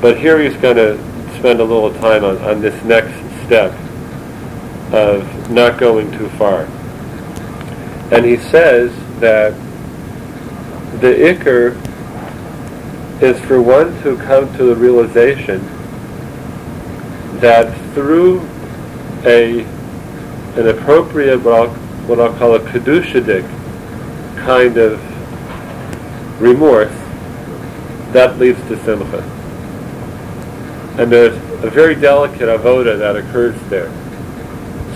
But 0.00 0.18
here 0.18 0.40
he's 0.40 0.56
going 0.56 0.76
to 0.76 0.96
spend 1.38 1.60
a 1.60 1.64
little 1.64 1.92
time 1.94 2.24
on, 2.24 2.38
on 2.38 2.60
this 2.60 2.82
next 2.84 3.14
step 3.46 3.72
of 4.92 5.50
not 5.50 5.78
going 5.78 6.10
too 6.12 6.28
far. 6.30 6.62
And 8.12 8.24
he 8.24 8.36
says 8.36 8.92
that 9.20 9.52
the 11.00 11.08
ikr 11.08 11.74
is 13.22 13.40
for 13.46 13.60
one 13.60 14.00
to 14.02 14.16
come 14.18 14.54
to 14.56 14.64
the 14.64 14.76
realization 14.76 15.60
that 17.40 17.74
through 17.94 18.40
a 19.24 19.62
an 20.56 20.68
appropriate 20.68 21.38
what 21.38 21.54
I'll, 21.54 21.74
what 22.06 22.20
I'll 22.20 22.36
call 22.38 22.54
a 22.54 22.60
kedushadik 22.60 23.44
kind 24.44 24.76
of 24.76 25.00
remorse, 26.40 26.92
that 28.12 28.38
leads 28.38 28.60
to 28.68 28.76
simcha. 28.84 29.22
And 30.98 31.10
there's 31.10 31.36
a 31.64 31.70
very 31.70 31.94
delicate 31.94 32.48
avoda 32.48 32.98
that 32.98 33.16
occurs 33.16 33.60
there. 33.68 33.90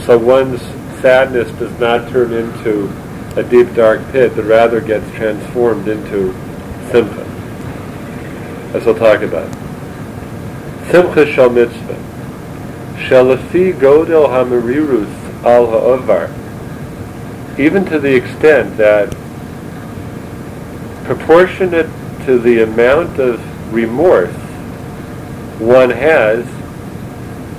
So 0.05 0.17
one's 0.19 0.61
sadness 1.01 1.51
does 1.59 1.77
not 1.81 2.09
turn 2.11 2.33
into 2.33 2.89
a 3.37 3.43
deep 3.43 3.75
dark 3.75 4.01
pit, 4.13 4.37
but 4.37 4.45
rather 4.45 4.81
gets 4.81 5.11
transformed 5.17 5.89
into 5.89 6.33
simcha. 6.91 7.25
As 8.75 8.85
we'll 8.85 8.95
talk 8.97 9.23
about. 9.23 9.51
Simcha 10.91 11.27
shal 11.33 11.51
mitzvah. 11.51 11.95
Shalafi 13.09 13.73
godel 13.75 14.29
hamarirus 14.29 15.45
al 15.45 15.67
ha'ovar. 15.67 16.29
Even 17.59 17.85
to 17.87 17.99
the 17.99 18.15
extent 18.15 18.77
that 18.77 19.13
proportionate 21.09 21.89
to 22.27 22.39
the 22.39 22.63
amount 22.63 23.19
of 23.19 23.41
remorse 23.73 24.35
one 25.59 25.89
has, 25.89 26.45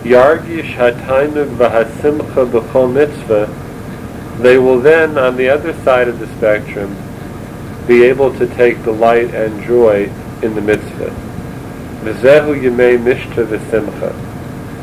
yargish 0.04 0.76
hatainug 0.76 1.58
v'hasimcha 1.58 2.48
b'chol 2.48 2.94
mitzvah, 2.94 3.50
they 4.40 4.60
will 4.60 4.80
then, 4.80 5.18
on 5.18 5.36
the 5.36 5.50
other 5.50 5.74
side 5.84 6.08
of 6.08 6.20
the 6.20 6.28
spectrum, 6.38 6.96
be 7.88 8.04
able 8.04 8.32
to 8.38 8.46
take 8.56 8.84
delight 8.84 9.34
and 9.34 9.64
joy 9.66 10.04
in 10.44 10.54
the 10.54 10.62
mitzvah. 10.62 11.10
V'zehu 12.04 12.62
yimei 12.62 13.00
mishta 13.00 13.48
v'simcha. 13.48 14.14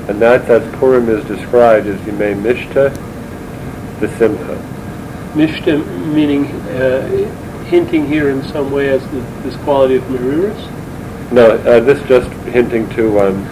And 0.08 0.20
that's 0.20 0.50
as 0.50 0.75
Purim 0.75 1.08
is 1.08 1.25
described 1.26 1.87
as 1.87 2.00
yimei 2.00 2.35
mishta 2.35 2.90
v'simcha. 4.00 4.61
Mishta 5.35 5.87
meaning 6.12 6.46
uh, 6.73 7.45
hinting 7.66 8.06
here 8.06 8.30
in 8.30 8.42
some 8.44 8.70
way 8.70 8.88
as 8.88 9.02
the, 9.11 9.20
this 9.42 9.56
quality 9.64 9.96
of 9.96 10.02
Meriris? 10.04 11.32
No, 11.32 11.50
uh, 11.50 11.80
this 11.80 12.00
just 12.08 12.30
hinting 12.49 12.88
to 12.90 13.20
um, 13.20 13.44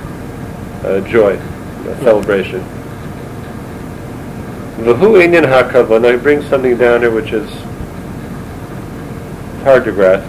uh, 0.84 1.00
joy, 1.08 1.36
uh, 1.36 2.00
celebration. 2.00 2.60
V'hu 4.78 5.18
inyan 5.24 5.44
hakavon, 5.44 6.04
I 6.04 6.16
bring 6.16 6.42
something 6.42 6.76
down 6.76 7.00
here 7.00 7.10
which 7.10 7.32
is 7.32 7.50
hard 9.62 9.84
to 9.84 9.92
grasp. 9.92 10.28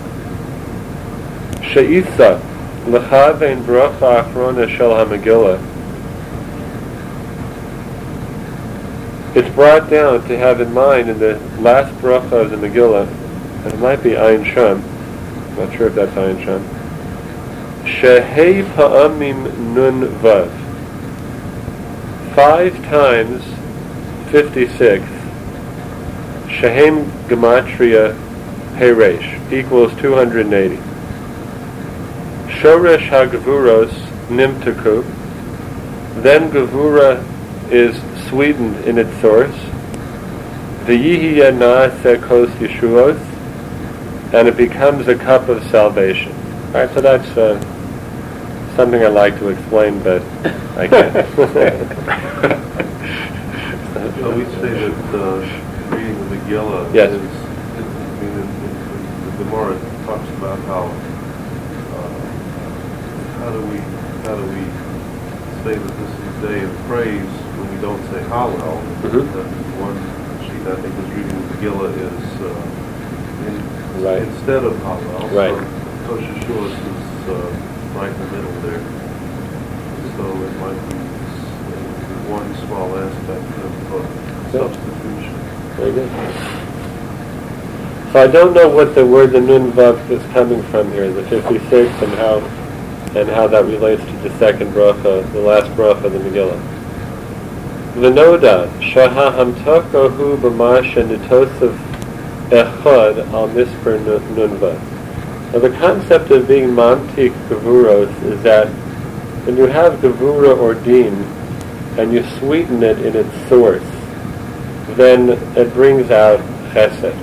She'isa 1.63 2.41
L'chavein 2.87 3.63
bracha 3.63 4.23
achrona 4.23 4.69
shel 4.69 4.95
ha-Megillah 4.95 5.59
It's 9.35 9.49
brought 9.55 9.89
down 9.89 10.25
to 10.27 10.37
have 10.37 10.61
in 10.61 10.71
mind 10.71 11.09
in 11.09 11.19
the 11.19 11.37
last 11.59 11.93
bracha 11.95 12.31
of 12.31 12.51
the 12.51 12.57
Megillah, 12.57 13.07
it 13.73 13.79
might 13.79 14.03
be 14.03 14.11
Ayin 14.11 14.45
Sham, 14.45 14.83
I'm 15.51 15.55
not 15.67 15.77
sure 15.77 15.87
if 15.87 15.95
that's 15.95 16.11
Ayin 16.11 16.43
Sham, 16.43 16.63
Shehei 17.85 18.63
Pa'amim 18.73 19.57
Nun 19.73 20.07
Vav. 20.19 20.51
Five 22.35 22.75
times 22.85 23.43
56, 24.31 25.03
Shehem 26.49 27.05
Gematria 27.27 28.15
Heresh, 28.75 29.51
equals 29.51 29.93
280. 30.01 30.75
Shoresh 32.59 33.07
HaGavuros 33.09 33.91
Nimtaku, 34.27 35.03
then 36.23 36.49
Gavura 36.51 37.23
is 37.71 37.95
sweetened 38.27 38.77
in 38.85 38.97
its 38.97 39.13
source. 39.21 39.55
V'yihiya 40.85 41.51
na'aseh 41.57 42.21
kos 42.21 42.49
yeshuos, 42.59 43.19
and 44.33 44.47
it 44.47 44.57
becomes 44.57 45.07
a 45.07 45.15
cup 45.15 45.47
of 45.49 45.63
salvation. 45.65 46.31
All 46.67 46.73
right, 46.85 46.89
so 46.93 47.01
that's 47.01 47.27
uh, 47.37 47.59
something 48.75 49.01
I 49.03 49.07
like 49.07 49.37
to 49.39 49.49
explain, 49.49 49.99
but 50.03 50.21
I 50.77 50.87
can't. 50.87 52.61
So 54.19 54.35
we 54.35 54.43
say 54.45 54.71
that 54.73 55.15
uh, 55.15 55.39
reading 55.95 56.17
the 56.29 56.35
Megillah 56.35 56.93
Yes. 56.93 57.11
is, 57.11 57.21
is- 57.21 57.29
I 57.29 57.81
mean, 58.21 58.31
in- 58.31 58.39
in- 58.41 59.37
the 59.37 59.43
Gemara 59.43 59.77
talks 60.05 60.29
about 60.37 60.59
how, 60.65 60.83
uh, 61.95 62.19
how 63.39 63.49
do 63.51 63.59
we, 63.67 63.77
how 64.25 64.35
do 64.35 64.43
we 64.51 64.63
say 65.63 65.75
that 65.77 65.93
this 65.99 66.11
is 66.11 66.43
a 66.43 66.47
day 66.47 66.59
of 66.63 66.71
praise 66.87 67.29
when 67.57 67.67
we 67.75 67.81
don't 67.81 68.01
say 68.11 68.21
Hallel? 68.31 68.81
Mhm. 69.03 69.25
That 69.33 69.47
One 69.79 69.97
sheet 70.43 70.65
I 70.67 70.75
think 70.81 70.93
was 70.95 71.09
reading 71.15 71.35
the 71.35 71.45
Megillah 71.55 71.91
is 71.95 72.27
uh, 72.41 73.47
in- 73.47 73.74
Right. 74.03 74.21
instead 74.21 74.63
of 74.63 74.73
Hallel. 74.73 75.31
Right. 75.31 75.55
So 76.05 76.17
Yeshuos 76.17 76.73
is 76.73 77.29
uh, 77.29 77.35
right 77.95 78.11
in 78.11 78.19
the 78.19 78.27
middle 78.37 78.51
there. 78.61 78.83
So 80.17 80.23
it 80.43 80.53
might 80.59 80.81
be 80.89 81.05
one 82.29 82.55
small 82.65 82.97
aspect 82.97 83.45
of 83.63 83.93
uh, 83.93 84.51
substitution. 84.51 85.33
Very 85.77 85.93
good. 85.93 86.09
So 88.11 88.21
I 88.21 88.27
don't 88.27 88.53
know 88.53 88.69
what 88.69 88.95
the 88.95 89.05
word 89.05 89.31
the 89.31 89.41
nun 89.41 89.71
vav 89.71 90.09
is 90.09 90.23
coming 90.33 90.61
from 90.63 90.91
here, 90.91 91.11
the 91.11 91.23
56, 91.27 91.71
and 92.01 92.13
how 92.13 92.39
and 93.15 93.29
how 93.29 93.47
that 93.47 93.63
relates 93.65 94.03
to 94.03 94.11
the 94.27 94.37
second 94.37 94.73
bracha, 94.73 95.31
the 95.31 95.39
last 95.39 95.71
bracha 95.71 96.03
of 96.03 96.11
the 96.11 96.19
Megillah. 96.19 96.59
V'noda 97.95 98.67
shaha 98.79 99.31
hamtoko 99.33 100.11
hu 100.11 100.37
b'masha 100.37 101.07
nitosav 101.07 101.84
echad 102.49 103.17
al 103.33 103.47
misper 103.49 103.99
nun 104.05 104.35
nun. 104.35 104.59
Now 105.51 105.59
the 105.59 105.71
concept 105.77 106.31
of 106.31 106.47
being 106.47 106.69
mamtik 106.69 107.31
gavuros 107.49 108.11
is 108.23 108.41
that 108.43 108.67
when 109.45 109.57
you 109.57 109.67
have 109.67 109.99
gavura 109.99 110.57
or 110.57 110.73
din 110.73 111.13
and 111.97 112.11
you 112.13 112.23
sweeten 112.39 112.83
it 112.83 112.99
in 112.99 113.15
its 113.15 113.49
source, 113.49 113.83
then 114.97 115.29
it 115.57 115.73
brings 115.73 116.11
out 116.11 116.39
chesed. 116.73 117.13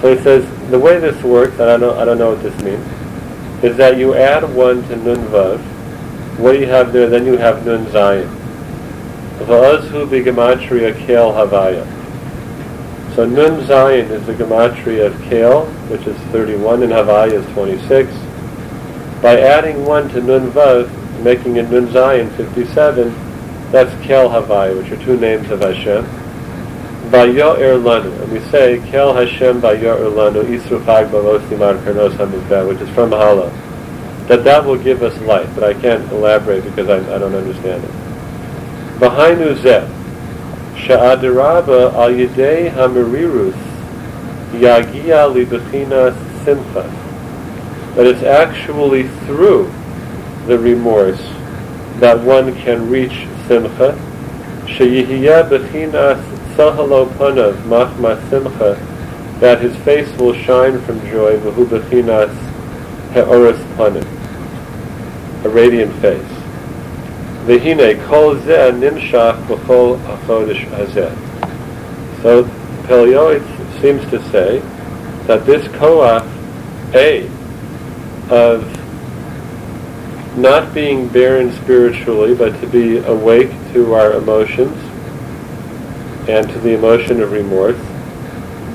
So 0.00 0.16
he 0.16 0.22
says 0.22 0.70
the 0.70 0.78
way 0.78 0.98
this 0.98 1.22
works, 1.22 1.58
and 1.60 1.70
I 1.70 1.76
don't 1.76 1.96
I 1.98 2.04
don't 2.04 2.18
know 2.18 2.34
what 2.34 2.42
this 2.42 2.60
means, 2.62 2.84
is 3.62 3.76
that 3.76 3.96
you 3.96 4.14
add 4.14 4.42
one 4.54 4.82
to 4.88 4.96
nun 4.96 5.18
vav. 5.28 5.60
What 6.38 6.52
do 6.52 6.58
you 6.58 6.66
have 6.66 6.92
there? 6.92 7.08
Then 7.08 7.26
you 7.26 7.36
have 7.36 7.64
nun 7.64 7.86
zayin. 7.86 8.28
Va'azhu 9.38 10.08
b'gematria 10.08 10.94
kel 11.06 11.32
havaya. 11.32 11.86
So 13.14 13.26
nun 13.26 13.60
zayin 13.66 14.08
is 14.10 14.24
the 14.26 14.32
gematria 14.32 15.06
of 15.06 15.22
kel, 15.28 15.66
which 15.90 16.06
is 16.06 16.16
31, 16.32 16.82
and 16.82 16.92
havaya 16.92 17.32
is 17.32 17.46
26. 17.52 18.10
By 19.20 19.38
adding 19.38 19.84
one 19.84 20.08
to 20.10 20.22
nun 20.22 20.50
vav, 20.50 20.88
making 21.22 21.56
it 21.56 21.70
nun 21.70 21.88
zayin 21.88 22.34
57, 22.38 23.12
that's 23.70 23.92
kel 24.06 24.30
havaya, 24.30 24.74
which 24.76 24.90
are 24.90 25.04
two 25.04 25.18
names 25.18 25.50
of 25.50 25.60
Hashem. 25.60 26.06
Vayo'er 27.10 27.78
lanu, 27.82 28.18
and 28.22 28.32
we 28.32 28.40
say 28.50 28.80
kel 28.90 29.12
Hashem 29.12 29.60
vayo'er 29.60 30.10
lanu 30.10 30.42
isru 30.44 30.82
chag 30.82 31.10
bavosimar 31.10 31.76
karnos 31.84 32.66
which 32.66 32.80
is 32.80 32.88
from 32.94 33.10
Hala. 33.10 33.50
That 34.28 34.42
that 34.44 34.64
will 34.64 34.78
give 34.78 35.02
us 35.02 35.20
light, 35.20 35.54
but 35.54 35.64
I 35.64 35.74
can't 35.74 36.10
elaborate 36.12 36.64
because 36.64 36.88
I, 36.88 36.96
I 37.14 37.18
don't 37.18 37.34
understand 37.34 37.84
it. 37.84 37.90
V'hainu 39.00 39.54
zeh, 39.56 40.01
she'adiraba 40.76 41.94
al 41.94 42.10
yidei 42.10 42.72
hamirirus 42.72 43.54
yagia 44.52 45.28
libechinas 45.32 46.16
simcha. 46.44 46.90
That 47.96 48.06
it's 48.06 48.22
actually 48.22 49.08
through 49.26 49.72
the 50.46 50.58
remorse 50.58 51.22
that 52.00 52.20
one 52.20 52.54
can 52.56 52.88
reach 52.90 53.26
simcha. 53.46 53.98
Sheyihiya 54.66 55.48
bechinas 55.48 56.22
sahalo 56.56 57.06
panav 57.16 57.54
machma 57.64 58.18
simcha. 58.30 58.78
That 59.40 59.60
his 59.60 59.76
face 59.78 60.10
will 60.18 60.34
shine 60.34 60.80
from 60.82 61.00
joy, 61.10 61.38
v'hu 61.38 61.66
bechinas 61.66 62.34
he'oris 63.12 63.60
panim. 63.76 64.06
A 65.44 65.48
radiant 65.48 65.92
face. 66.00 66.41
V'hine 67.46 68.06
kol 68.06 68.36
nimshach 68.36 69.46
b'chol 69.46 69.98
achodesh. 69.98 70.62
So 72.22 72.44
Pelioid 72.84 73.42
seems 73.80 74.08
to 74.10 74.22
say 74.30 74.60
that 75.26 75.44
this 75.44 75.66
koach, 75.68 76.24
A, 76.94 77.28
of 78.30 78.64
not 80.38 80.72
being 80.72 81.08
barren 81.08 81.52
spiritually, 81.52 82.34
but 82.34 82.58
to 82.60 82.66
be 82.66 82.98
awake 82.98 83.50
to 83.72 83.94
our 83.94 84.12
emotions 84.14 84.76
and 86.28 86.48
to 86.48 86.58
the 86.60 86.74
emotion 86.74 87.20
of 87.20 87.32
remorse. 87.32 87.80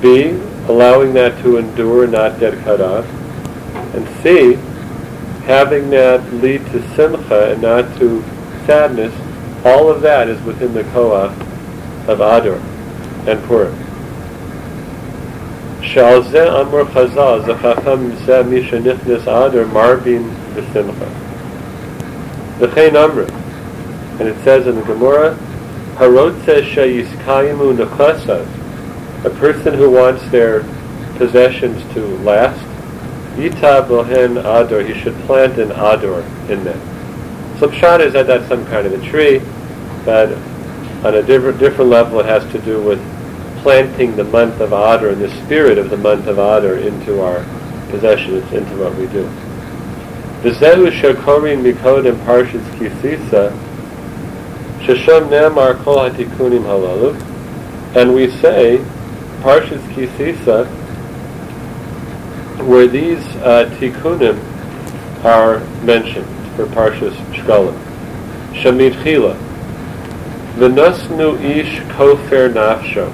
B, 0.02 0.32
allowing 0.68 1.14
that 1.14 1.42
to 1.44 1.58
endure, 1.58 2.06
not 2.06 2.40
get 2.40 2.54
cut 2.66 2.82
off. 2.82 3.06
And 3.96 4.06
C, 4.22 4.56
having 5.46 5.90
that 5.92 6.34
lead 6.34 6.66
to 6.68 6.96
simcha 6.96 7.54
and 7.54 7.62
not 7.62 7.98
to 8.00 8.24
sadness, 8.68 9.14
all 9.66 9.90
of 9.90 10.02
that 10.02 10.28
is 10.28 10.40
within 10.44 10.74
the 10.74 10.84
koach 10.84 11.32
of 12.08 12.20
Ador 12.20 12.58
and 13.28 13.44
Purim. 13.46 13.74
Shal 15.82 16.22
zeh 16.24 16.48
amor 16.48 16.84
chazal, 16.86 17.44
zechacham 17.46 18.12
zeh 18.18 18.48
misha 18.48 18.78
nichnis 18.78 19.22
Ador 19.22 19.66
marbin 19.66 20.30
v'simcha. 20.54 21.10
V'chein 22.60 22.96
amr. 22.96 23.24
And 24.20 24.28
it 24.28 24.44
says 24.44 24.68
in 24.68 24.76
the 24.76 24.84
Gemara, 24.84 25.36
Harotze 25.96 26.62
sheyiskayimu 26.74 27.78
nechasav. 27.78 29.26
A 29.26 29.30
person 29.32 29.74
who 29.74 29.90
wants 29.90 30.28
their 30.30 30.62
possessions 31.18 31.82
to 31.94 32.06
last, 32.20 32.64
Yita 33.38 33.88
bohen 33.88 34.38
ador, 34.40 34.82
he 34.82 35.00
should 35.00 35.16
plant 35.26 35.60
an 35.60 35.72
ador 35.72 36.22
in 36.50 36.64
them. 36.64 36.97
So 37.60 37.68
pshat 37.68 38.02
is 38.02 38.14
that 38.14 38.28
that's 38.28 38.48
some 38.48 38.64
kind 38.68 38.86
of 38.86 38.94
a 38.94 39.10
tree, 39.10 39.42
but 40.06 40.32
on 41.04 41.16
a 41.16 41.24
different 41.24 41.58
different 41.58 41.90
level 41.90 42.20
it 42.20 42.28
has 42.28 42.44
to 42.52 42.60
do 42.62 42.80
with 42.80 43.00
planting 43.64 44.16
the 44.16 44.24
month 44.26 44.60
of 44.62 44.74
Adar 44.74 45.10
and 45.10 45.20
the 45.20 45.30
spirit 45.44 45.80
of 45.80 45.90
the 45.90 45.98
month 45.98 46.28
of 46.28 46.38
Adar 46.38 46.76
into 46.76 47.20
our 47.20 47.44
possessions, 47.90 48.52
into 48.54 48.78
what 48.78 48.96
we 48.96 49.08
do. 49.08 49.24
V'zehu 50.44 50.92
shekorin 51.02 51.64
mikodim 51.64 52.16
parshas 52.26 52.64
kisisa, 52.78 53.52
shesham 54.82 55.28
nemar 55.30 55.84
kol 55.84 55.98
hatikunim 55.98 56.62
halalu, 56.62 57.20
and 57.96 58.14
we 58.14 58.30
say, 58.30 58.78
parshas 59.42 59.82
kisisa, 59.96 60.68
where 62.68 62.88
these 62.88 63.26
uh, 63.38 63.68
are 65.24 65.60
mentioned 65.84 66.37
for 66.58 66.66
Parshas 66.66 67.14
Shkalim. 67.34 67.78
Shamit 68.54 68.94
Chila. 69.04 69.38
V'nosnu 70.56 71.40
ish 71.40 71.80
kofer 71.94 72.52
nafsho. 72.52 73.14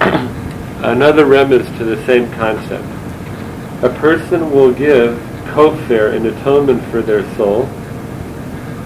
Another 0.84 1.26
remez 1.26 1.66
to 1.76 1.84
the 1.84 2.06
same 2.06 2.30
concept. 2.34 2.84
A 3.82 3.88
person 3.98 4.52
will 4.52 4.72
give 4.72 5.18
kofer, 5.46 6.14
an 6.14 6.24
atonement 6.26 6.84
for 6.84 7.02
their 7.02 7.24
soul. 7.34 7.66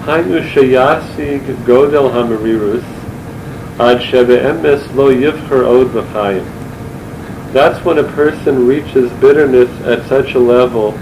Hainu 0.04 0.40
sheyasig 0.52 1.44
godel 1.66 2.10
hamarirus 2.10 2.82
ad 3.78 3.98
shebe'emes 4.00 4.94
lo 4.94 5.12
yivcher 5.12 5.66
od 5.66 5.88
b'chayim. 5.88 7.52
That's 7.52 7.84
when 7.84 7.98
a 7.98 8.04
person 8.12 8.66
reaches 8.66 9.12
bitterness 9.20 9.70
at 9.82 10.08
such 10.08 10.32
a 10.32 10.38
level 10.38 10.92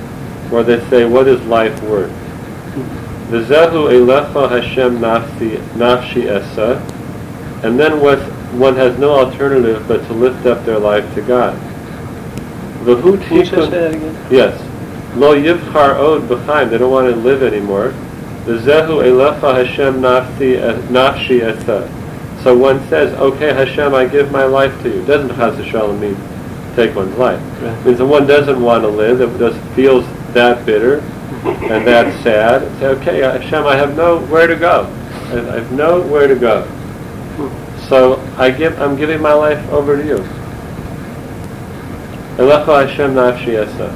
where 0.51 0.65
they 0.65 0.81
say, 0.91 1.05
what 1.05 1.29
is 1.29 1.41
life 1.43 1.81
worth? 1.85 2.24
V'zehu 3.31 3.91
elecha 3.91 4.51
Hashem 4.51 4.99
nafsi, 4.99 5.57
nafshi 5.77 6.27
esa, 6.27 6.81
and 7.63 7.79
then 7.81 8.01
what, 8.01 8.19
one 8.53 8.77
has 8.77 8.99
no 8.99 9.11
alternative 9.11 9.87
but 9.89 10.07
to 10.07 10.13
lift 10.13 10.47
up 10.47 10.65
their 10.65 10.79
life 10.79 11.15
to 11.15 11.23
God. 11.23 11.59
V'hu 12.85 13.23
Can 13.23 13.37
you 13.37 13.45
just 13.45 13.51
say 13.51 13.57
tikun- 13.57 13.71
that 13.71 13.95
again? 13.95 14.27
Yes. 14.31 15.17
Lo 15.17 15.35
yivchar 15.35 15.97
od 15.97 16.23
b'chaim. 16.29 16.71
They 16.71 16.79
don't 16.79 16.93
want 16.93 17.09
to 17.09 17.17
live 17.17 17.43
anymore. 17.43 17.95
V'zehu 18.45 19.03
elecha 19.03 19.65
Hashem 19.65 20.03
nafsi, 20.03 20.59
nafshi 20.89 21.41
esa. 21.41 21.91
So 22.43 22.55
one 22.55 22.87
says, 22.89 23.15
okay, 23.15 23.55
Hashem, 23.55 23.95
I 23.95 24.07
give 24.07 24.31
my 24.31 24.45
life 24.45 24.83
to 24.83 24.91
you. 24.91 25.03
Doesn't 25.07 25.35
chas 25.35 25.57
v'shalom 25.57 25.99
mean 25.99 26.17
take 26.77 26.95
one's 26.95 27.17
life. 27.17 27.41
Right. 27.63 27.73
It 27.73 27.87
means 27.87 27.99
that 27.99 28.07
one 28.07 28.27
doesn't 28.27 28.61
want 28.61 28.83
to 28.83 28.89
live, 28.89 29.21
it 29.21 29.39
just 29.39 29.59
feels 29.75 30.05
that 30.35 30.67
bitter 30.67 30.99
and 31.45 31.87
that 31.87 32.23
sad. 32.23 32.63
Say, 32.79 32.87
okay, 32.87 33.23
uh, 33.23 33.39
Hashem, 33.39 33.65
I 33.67 33.77
have 33.77 33.97
nowhere 33.97 34.47
to 34.47 34.57
go. 34.57 34.87
I 35.31 35.59
have 35.59 35.73
nowhere 35.73 36.29
to 36.29 36.37
go. 36.37 36.67
So 37.89 38.21
I 38.37 38.51
give, 38.51 38.81
I'm 38.81 38.97
giving 38.97 39.21
my 39.21 39.33
life 39.33 39.67
over 39.71 39.97
to 39.97 40.07
you. 40.07 40.19
Elecha 42.37 42.87
Hashem 42.87 43.15
nafshi 43.15 43.55
esa. 43.55 43.89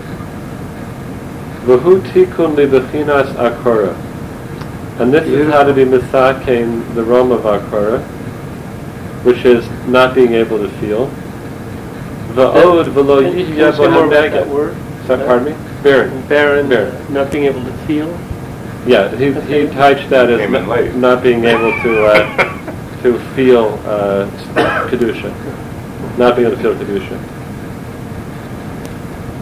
V'hu 1.64 2.00
tikun 2.12 2.56
li 2.56 2.66
akora. 2.66 3.94
And 5.00 5.12
this 5.12 5.26
is 5.28 5.52
how 5.52 5.62
to 5.64 5.72
be 5.72 5.84
misakein 5.84 6.94
the 6.94 7.04
realm 7.04 7.30
of 7.32 7.42
akora, 7.42 8.02
which 9.24 9.44
is 9.44 9.68
not 9.86 10.14
being 10.14 10.34
able 10.34 10.58
to 10.58 10.68
feel. 10.78 11.06
V'od 12.34 12.84
v'lo 12.86 13.22
Can- 13.22 13.32
can 13.32 13.38
you 13.38 13.46
yihya 13.46 13.76
say 13.76 13.88
more 13.88 14.02
bohem 14.02 14.06
about 14.06 14.10
that 14.10 14.46
beged. 14.46 14.48
word? 14.48 14.76
Sorry, 15.06 15.26
Pardon 15.26 15.44
me? 15.52 15.67
Barren. 15.88 16.28
Barren, 16.28 16.68
Barren. 16.68 17.14
not 17.14 17.32
being 17.32 17.44
able 17.44 17.64
to 17.64 17.72
feel. 17.86 18.08
Yeah, 18.86 19.08
he, 19.16 19.32
he 19.32 19.66
touched 19.72 20.10
that 20.10 20.28
as 20.28 20.38
Came 20.38 20.54
in 20.54 20.68
late. 20.68 20.94
not 20.94 21.22
being 21.22 21.44
able 21.44 21.72
to, 21.82 22.04
uh, 22.04 23.02
to 23.02 23.18
feel, 23.34 23.68
uh, 23.86 24.28
kedusha. 24.90 25.32
Not 26.18 26.36
being 26.36 26.48
able 26.48 26.58
to 26.58 26.62
feel 26.62 26.74
kedusha. 26.74 27.18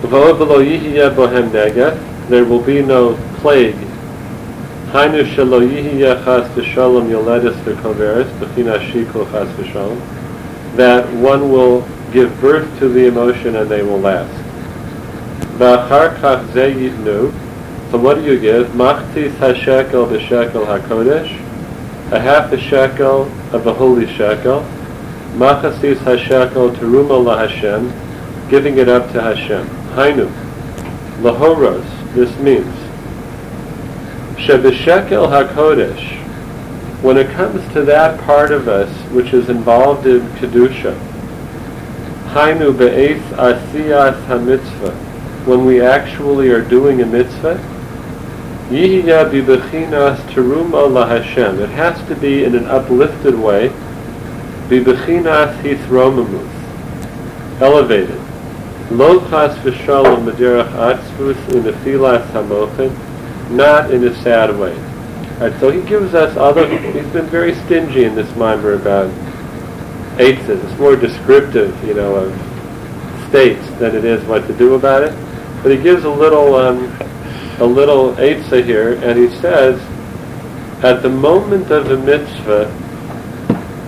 V'od 0.03 0.39
v'lo 0.39 0.65
yihya 0.65 1.13
bohem 1.13 1.51
neged. 1.51 2.29
There 2.29 2.45
will 2.45 2.63
be 2.63 2.81
no 2.81 3.17
plague. 3.41 3.75
Hainu 4.93 5.25
shelo 5.35 5.69
chas 6.25 6.49
v'shalom 6.51 7.09
yoledis 7.09 7.57
v'koveres, 7.65 8.31
b'china 8.39 8.79
shikol 8.93 9.29
chas 9.33 9.49
v'shalom. 9.57 10.77
That 10.77 11.13
one 11.15 11.51
will 11.51 11.85
give 12.13 12.41
birth 12.41 12.79
to 12.79 12.89
the 12.89 13.07
emotion 13.07 13.57
and 13.57 13.69
they 13.69 13.83
will 13.83 13.99
last. 13.99 14.46
So 15.59 17.33
what 17.99 18.17
do 18.17 18.23
you 18.25 18.39
give? 18.39 18.67
Machtis 18.69 19.33
hashekel 19.37 20.07
b'shekel 20.07 20.67
hakodesh. 20.67 21.33
A 22.13 22.21
half 22.21 22.53
a 22.53 22.61
shekel 22.61 23.23
of 23.55 23.67
a 23.67 23.73
holy 23.73 24.07
shekel. 24.07 24.61
Machasis 25.37 25.97
hashekel 25.97 26.75
teruma 26.77 27.19
lahashem. 27.25 27.91
Giving 28.51 28.77
it 28.77 28.91
up 28.91 29.11
to 29.13 29.23
Hashem. 29.23 29.67
Hainu. 29.95 30.29
Lahoros. 31.23 31.87
This 32.15 32.37
means. 32.39 32.75
Shebeshekel 34.37 35.29
hakodesh. 35.31 36.23
When 37.03 37.17
it 37.17 37.31
comes 37.31 37.67
to 37.73 37.83
that 37.85 38.21
part 38.21 38.51
of 38.51 38.69
us 38.69 38.91
which 39.13 39.33
is 39.33 39.49
involved 39.49 40.07
in 40.07 40.21
kedusha. 40.33 40.95
Hainu 42.35 42.77
be'ez 42.77 43.23
asiyas 43.39 44.23
hamitzvah. 44.27 45.06
When 45.47 45.65
we 45.65 45.81
actually 45.81 46.49
are 46.49 46.61
doing 46.61 47.03
a 47.03 47.07
mitzvah. 47.07 47.55
Yihya 48.69 49.31
bibechinas 49.31 50.19
teruma 50.33 50.89
lahashem. 50.91 51.61
It 51.61 51.71
has 51.71 51.97
to 52.09 52.17
be 52.17 52.43
in 52.43 52.57
an 52.57 52.67
uplifted 52.67 53.39
way. 53.39 53.69
Bibechinas 54.69 55.57
hithromamus. 55.63 56.51
Elevated. 57.61 58.21
Lo 58.91 59.21
chas 59.31 59.57
v'shalom 59.59 60.29
b'derech 60.29 60.69
atzvus 60.73 61.37
unefilas 61.47 62.29
hamochin. 62.33 62.93
Not 63.53 63.93
in 63.93 64.03
a 64.03 64.15
sad 64.25 64.59
way. 64.59 64.77
Alright, 65.35 65.61
so 65.61 65.71
he 65.71 65.81
gives 65.89 66.13
us 66.15 66.37
other, 66.37 66.67
he's 66.67 67.07
been 67.13 67.27
very 67.27 67.55
stingy 67.55 68.03
in 68.03 68.17
this 68.17 68.35
mimer 68.35 68.73
about 68.73 69.11
eitzes. 70.17 70.65
It's 70.65 70.81
more 70.81 70.97
descriptive, 70.97 71.73
you 71.85 71.95
know, 71.95 72.17
of 72.17 73.29
states 73.29 73.65
than 73.79 73.95
it 73.95 74.05
is 74.05 74.25
what 74.25 74.49
to 74.49 74.55
do 74.55 74.75
about 74.75 75.05
it. 75.05 75.26
But 75.67 75.77
he 75.77 75.83
gives 75.83 76.05
a 76.05 76.11
little, 76.11 76.55
um, 76.55 76.97
a 77.59 77.65
little 77.65 78.13
eitzah 78.13 78.65
here, 78.65 78.93
and 79.03 79.19
he 79.19 79.29
says, 79.41 79.83
at 80.85 81.03
the 81.03 81.09
moment 81.09 81.73
of 81.73 81.89
the 81.89 81.97
mitzvah, 81.97 82.71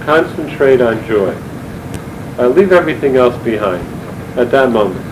concentrate 0.04 0.80
on 0.80 1.06
joy. 1.06 1.32
Uh, 2.36 2.48
leave 2.48 2.72
everything 2.72 3.14
else 3.14 3.40
behind 3.44 3.86
at 4.36 4.50
that 4.50 4.72
moment. 4.72 5.06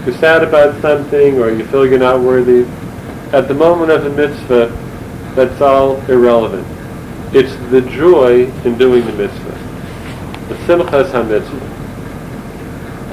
If 0.00 0.08
you're 0.08 0.18
sad 0.18 0.44
about 0.44 0.78
something 0.82 1.40
or 1.40 1.50
you 1.50 1.64
feel 1.68 1.86
you're 1.86 1.98
not 1.98 2.20
worthy, 2.20 2.66
at 3.32 3.48
the 3.48 3.54
moment 3.54 3.90
of 3.90 4.04
the 4.04 4.10
mitzvah, 4.10 4.66
that's 5.34 5.62
all 5.62 6.02
irrelevant. 6.10 6.66
It's 7.34 7.56
the 7.70 7.80
joy 7.80 8.52
in 8.66 8.76
doing 8.76 9.06
the 9.06 9.12
mitzvah. 9.12 9.58
The 10.48 10.54
simchas 10.66 11.12
ha-mitzvah. 11.12 11.63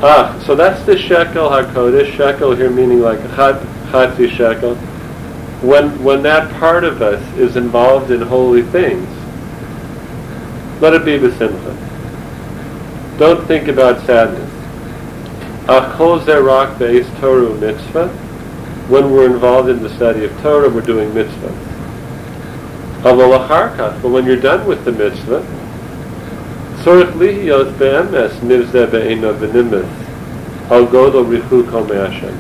Ah, 0.04 0.42
so 0.46 0.56
that's 0.56 0.84
the 0.86 0.98
shekel 0.98 1.50
hakodesh. 1.50 2.16
Shekel 2.18 2.56
here 2.56 2.72
meaning 2.72 3.02
like 3.02 3.20
chat, 3.36 3.62
chatzi 3.92 4.30
shekel. 4.32 4.76
When 5.62 6.04
when 6.04 6.24
that 6.24 6.52
part 6.60 6.84
of 6.84 7.02
us 7.04 7.22
is 7.38 7.56
involved 7.56 8.10
in 8.10 8.22
holy 8.22 8.64
things, 8.64 9.08
let 10.82 10.94
it 10.94 11.06
be 11.06 11.18
the 11.18 11.30
simcha. 11.38 11.78
Don't 13.20 13.48
think 13.48 13.68
about 13.68 14.04
sadness. 14.08 14.50
Achol 15.68 16.24
zerak 16.26 16.78
beis 16.78 17.06
toru 17.20 17.54
mitzvah. 17.60 18.10
When 18.90 19.12
we're 19.12 19.28
involved 19.32 19.70
in 19.70 19.84
the 19.84 19.90
study 19.96 20.26
of 20.26 20.32
Torah, 20.42 20.70
we're 20.70 20.82
doing 20.82 21.14
mitzvah. 21.14 21.54
But 23.04 24.10
when 24.10 24.26
you're 24.26 24.36
done 24.36 24.68
with 24.68 24.84
the 24.84 24.92
mitzvah, 24.92 25.46
lihiyos 26.86 27.78
be'emes 27.78 28.34
nivzeh 28.42 28.88
v'nimis 28.88 29.88
al 30.72 30.88
godol 30.88 31.26
richu 31.26 31.70
kol 31.70 31.86
me'ashem. 31.86 32.36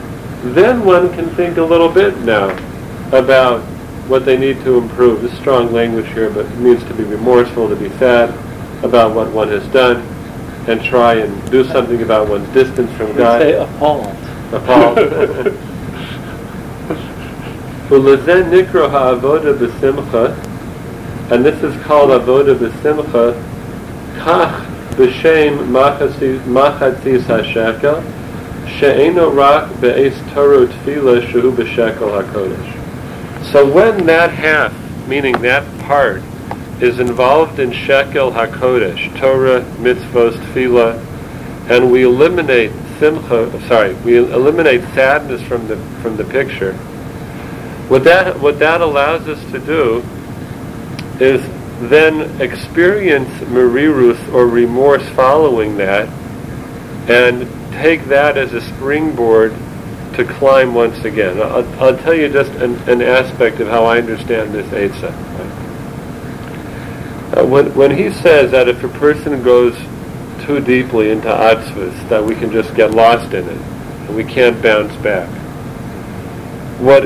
Then 0.53 0.83
one 0.85 1.13
can 1.13 1.29
think 1.31 1.57
a 1.57 1.63
little 1.63 1.89
bit 1.89 2.17
now 2.19 2.49
about 3.11 3.61
what 4.07 4.25
they 4.25 4.37
need 4.37 4.63
to 4.63 4.77
improve. 4.77 5.21
This 5.21 5.37
strong 5.37 5.71
language 5.71 6.07
here, 6.07 6.29
but 6.29 6.45
it 6.45 6.57
means 6.57 6.83
to 6.85 6.93
be 6.93 7.03
remorseful, 7.03 7.69
to 7.69 7.75
be 7.75 7.89
sad 7.97 8.29
about 8.83 9.13
what 9.13 9.31
one 9.31 9.49
has 9.49 9.65
done, 9.67 10.01
and 10.67 10.83
try 10.83 11.15
and 11.15 11.51
do 11.51 11.63
something 11.65 12.01
about 12.01 12.27
one's 12.27 12.47
distance 12.53 12.91
from 12.97 13.15
God. 13.15 13.41
say 13.41 13.53
appalled. 13.53 14.15
Appalled. 14.51 14.97
Nikro 17.91 18.89
ha'avoda 18.89 19.53
b'simcha, 19.53 21.31
and 21.31 21.45
this 21.45 21.61
is 21.61 21.75
called 21.83 22.09
avoda 22.09 22.55
b'simcha, 22.55 23.50
kach 24.17 24.65
b'shem 24.95 25.67
machatzis 25.67 27.23
ha'shekel, 27.25 28.03
she'eno 28.79 29.31
rak 29.31 29.69
be'es 29.81 30.15
toro 30.33 30.65
tefillah 30.65 31.25
shehu 31.27 31.51
b'shekel 31.55 32.11
ha'kodesh. 32.11 33.51
So 33.51 33.69
when 33.69 34.05
that 34.05 34.31
half, 34.31 34.73
meaning 35.07 35.41
that 35.41 35.65
part, 35.81 36.21
is 36.81 36.99
involved 36.99 37.59
in 37.59 37.71
shekel 37.71 38.31
hakodesh, 38.31 39.17
Torah, 39.19 39.61
mitzvos, 39.79 40.33
tefillah, 40.33 40.99
and 41.69 41.91
we 41.91 42.03
eliminate 42.03 42.71
simcha, 42.99 43.49
sorry, 43.67 43.93
we 44.05 44.17
eliminate 44.17 44.81
sadness 44.93 45.41
from 45.43 45.67
the 45.67 45.77
from 46.01 46.17
the 46.17 46.23
picture. 46.25 46.73
What 47.87 48.03
that 48.05 48.39
what 48.39 48.59
that 48.59 48.81
allows 48.81 49.27
us 49.27 49.43
to 49.51 49.59
do 49.59 50.03
is 51.19 51.41
then 51.89 52.41
experience 52.41 53.29
merirus 53.49 54.33
or 54.33 54.47
remorse 54.47 55.07
following 55.09 55.77
that, 55.77 56.07
and 57.09 57.47
take 57.73 58.05
that 58.05 58.37
as 58.37 58.53
a 58.53 58.61
springboard 58.61 59.51
to 60.15 60.25
climb 60.25 60.73
once 60.73 61.03
again. 61.05 61.41
I'll, 61.41 61.65
I'll 61.81 61.97
tell 61.97 62.13
you 62.13 62.29
just 62.29 62.51
an, 62.51 62.75
an 62.89 63.01
aspect 63.01 63.59
of 63.59 63.67
how 63.67 63.85
I 63.85 63.97
understand 63.97 64.53
this 64.53 64.67
Eitzah. 64.67 65.31
Uh, 67.37 67.45
when, 67.45 67.73
when 67.75 67.91
he 67.95 68.11
says 68.11 68.51
that 68.51 68.67
if 68.67 68.83
a 68.83 68.89
person 68.89 69.41
goes 69.41 69.75
too 70.45 70.59
deeply 70.59 71.11
into 71.11 71.29
atzvus, 71.29 72.09
that 72.09 72.23
we 72.23 72.35
can 72.35 72.51
just 72.51 72.75
get 72.75 72.91
lost 72.91 73.33
in 73.33 73.47
it, 73.47 73.57
and 73.57 74.15
we 74.15 74.23
can't 74.23 74.61
bounce 74.61 74.93
back. 74.97 75.29
What, 76.79 77.05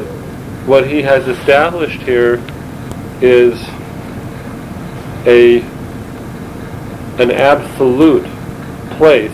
what 0.66 0.88
he 0.88 1.04
has 1.04 1.28
established 1.28 2.02
here 2.02 2.44
is 3.22 3.62
a, 5.26 5.62
an 7.22 7.32
absolute 7.32 8.26
place 8.98 9.32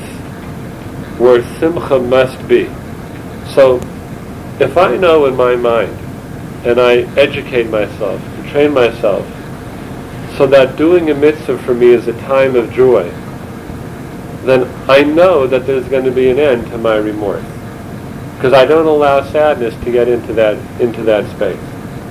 where 1.19 1.43
simcha 1.59 1.99
must 1.99 2.47
be. 2.47 2.69
So, 3.53 3.79
If 4.59 4.77
I 4.77 4.95
know 4.95 5.25
in 5.25 5.35
my 5.35 5.55
mind, 5.55 5.97
and 6.65 6.79
I 6.79 6.97
educate 7.17 7.69
myself, 7.69 8.21
and 8.21 8.49
train 8.49 8.71
myself, 8.73 9.25
so 10.37 10.45
that 10.47 10.77
doing 10.77 11.09
a 11.09 11.15
mitzvah 11.15 11.57
for 11.59 11.73
me 11.73 11.87
is 11.87 12.07
a 12.07 12.13
time 12.21 12.55
of 12.55 12.71
joy, 12.71 13.09
then 14.45 14.69
I 14.89 15.03
know 15.03 15.47
that 15.47 15.65
there's 15.65 15.87
going 15.87 16.05
to 16.05 16.11
be 16.11 16.29
an 16.29 16.39
end 16.39 16.67
to 16.67 16.77
my 16.77 16.95
remorse. 16.97 17.43
Because 18.35 18.53
I 18.53 18.65
don't 18.65 18.85
allow 18.87 19.23
sadness 19.23 19.75
to 19.83 19.91
get 19.91 20.07
into 20.07 20.33
that, 20.33 20.57
into 20.79 21.03
that 21.03 21.29
space. 21.35 21.59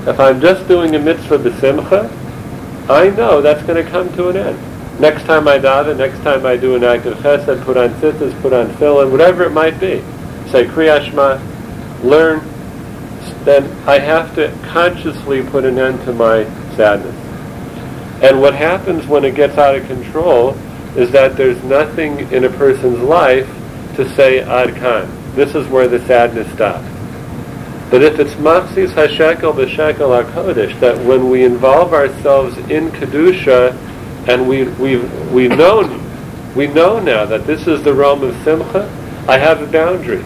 If 0.06 0.18
I'm 0.18 0.40
just 0.40 0.66
doing 0.68 0.94
a 0.96 0.98
mitzvah 0.98 1.38
b'simcha, 1.38 2.10
I 2.88 3.10
know 3.10 3.40
that's 3.40 3.62
going 3.64 3.84
to 3.84 3.90
come 3.90 4.12
to 4.14 4.28
an 4.28 4.36
end. 4.36 5.00
Next 5.00 5.24
time 5.24 5.48
I 5.48 5.58
daven, 5.58 5.96
next 5.96 6.18
time 6.22 6.44
I 6.44 6.56
do 6.56 6.74
an 6.76 6.84
act 6.84 7.06
of 7.06 7.16
chesed, 7.18 7.64
put 7.64 7.76
on 7.76 7.90
tzitzis, 8.00 8.38
put 8.42 8.52
on 8.52 8.68
tefillin, 8.74 9.10
whatever 9.10 9.44
it 9.44 9.52
might 9.52 9.80
be, 9.80 10.02
say 10.50 10.66
Kriya 10.66 11.04
Shema, 11.04 11.40
learn, 12.02 12.40
then 13.44 13.64
I 13.88 13.98
have 13.98 14.34
to 14.34 14.50
consciously 14.62 15.42
put 15.42 15.64
an 15.64 15.78
end 15.78 16.04
to 16.04 16.12
my 16.12 16.44
sadness. 16.76 17.14
And 18.22 18.40
what 18.40 18.54
happens 18.54 19.06
when 19.06 19.24
it 19.24 19.34
gets 19.34 19.56
out 19.56 19.76
of 19.76 19.86
control 19.86 20.50
is 20.96 21.10
that 21.12 21.36
there's 21.36 21.62
nothing 21.64 22.30
in 22.32 22.44
a 22.44 22.50
person's 22.50 22.98
life 22.98 23.46
to 23.96 24.08
say 24.14 24.40
ad 24.40 24.74
kan. 24.76 25.08
This 25.34 25.54
is 25.54 25.66
where 25.68 25.88
the 25.88 26.04
sadness 26.06 26.52
stops. 26.52 26.89
But 27.90 28.02
if 28.02 28.20
it's 28.20 28.34
machzis 28.34 28.90
hashekel 28.92 29.52
b'shekel 29.52 30.24
hakodesh, 30.24 30.78
that 30.78 31.04
when 31.04 31.28
we 31.28 31.44
involve 31.44 31.92
ourselves 31.92 32.56
in 32.70 32.90
kedusha, 32.92 33.76
and 34.28 34.48
we 34.48 34.64
we 34.64 34.98
we 35.32 35.48
know 35.48 35.82
we 36.54 36.68
know 36.68 37.00
now 37.00 37.24
that 37.26 37.46
this 37.46 37.66
is 37.66 37.82
the 37.82 37.92
realm 37.92 38.22
of 38.22 38.34
simcha, 38.44 38.88
I 39.28 39.38
have 39.38 39.60
a 39.60 39.66
boundary. 39.66 40.22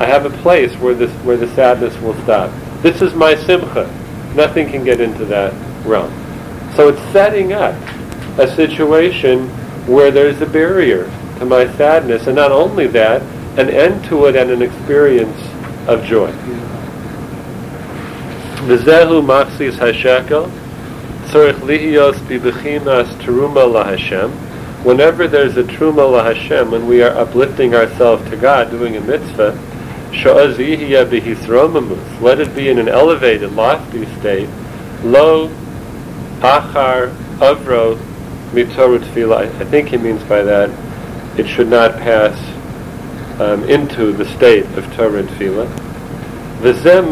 I 0.00 0.06
have 0.06 0.26
a 0.26 0.36
place 0.42 0.74
where 0.78 0.94
this 0.94 1.12
where 1.24 1.36
the 1.36 1.46
sadness 1.54 1.96
will 1.98 2.20
stop. 2.22 2.50
This 2.82 3.00
is 3.00 3.14
my 3.14 3.36
simcha. 3.36 3.88
Nothing 4.34 4.68
can 4.68 4.82
get 4.82 5.00
into 5.00 5.24
that 5.26 5.54
realm. 5.86 6.12
So 6.74 6.88
it's 6.88 7.00
setting 7.12 7.52
up 7.52 7.74
a 8.38 8.52
situation 8.56 9.48
where 9.86 10.10
there's 10.10 10.40
a 10.40 10.46
barrier 10.46 11.04
to 11.38 11.44
my 11.44 11.72
sadness, 11.76 12.26
and 12.26 12.34
not 12.34 12.50
only 12.50 12.88
that, 12.88 13.22
an 13.56 13.70
end 13.70 14.04
to 14.06 14.26
it 14.26 14.34
and 14.34 14.50
an 14.50 14.62
experience 14.62 15.38
of 15.86 16.04
joy. 16.04 16.32
V'zehu 18.64 19.22
machzis 19.22 19.74
hashekel, 19.74 20.50
tzorich 21.26 21.60
lihiyos 21.66 22.14
bibechinas 22.26 23.04
teruma 23.20 23.66
laHashem. 23.68 24.30
Whenever 24.84 25.28
there's 25.28 25.58
a 25.58 25.64
truma 25.64 26.08
laHashem, 26.08 26.70
when 26.70 26.86
we 26.86 27.02
are 27.02 27.14
uplifting 27.14 27.74
ourselves 27.74 28.26
to 28.30 28.36
God, 28.38 28.70
doing 28.70 28.96
a 28.96 29.02
mitzvah, 29.02 29.52
sho'az 30.12 30.56
yihya 30.56 31.04
bihisromamus, 31.04 32.22
let 32.22 32.40
it 32.40 32.56
be 32.56 32.70
in 32.70 32.78
an 32.78 32.88
elevated, 32.88 33.52
lofty 33.52 34.06
state, 34.18 34.48
lo 35.02 35.48
achar 36.40 37.14
avro 37.40 37.98
mitoru 38.52 38.98
tefillah. 38.98 39.60
I 39.60 39.64
think 39.66 39.90
he 39.90 39.98
means 39.98 40.22
by 40.22 40.40
that 40.40 40.70
it 41.38 41.46
should 41.46 41.68
not 41.68 41.98
pass 41.98 42.32
um, 43.42 43.62
into 43.64 44.14
the 44.14 44.24
state 44.36 44.64
of 44.78 44.90
Torah 44.94 45.18
and. 45.18 45.83
There 46.64 47.02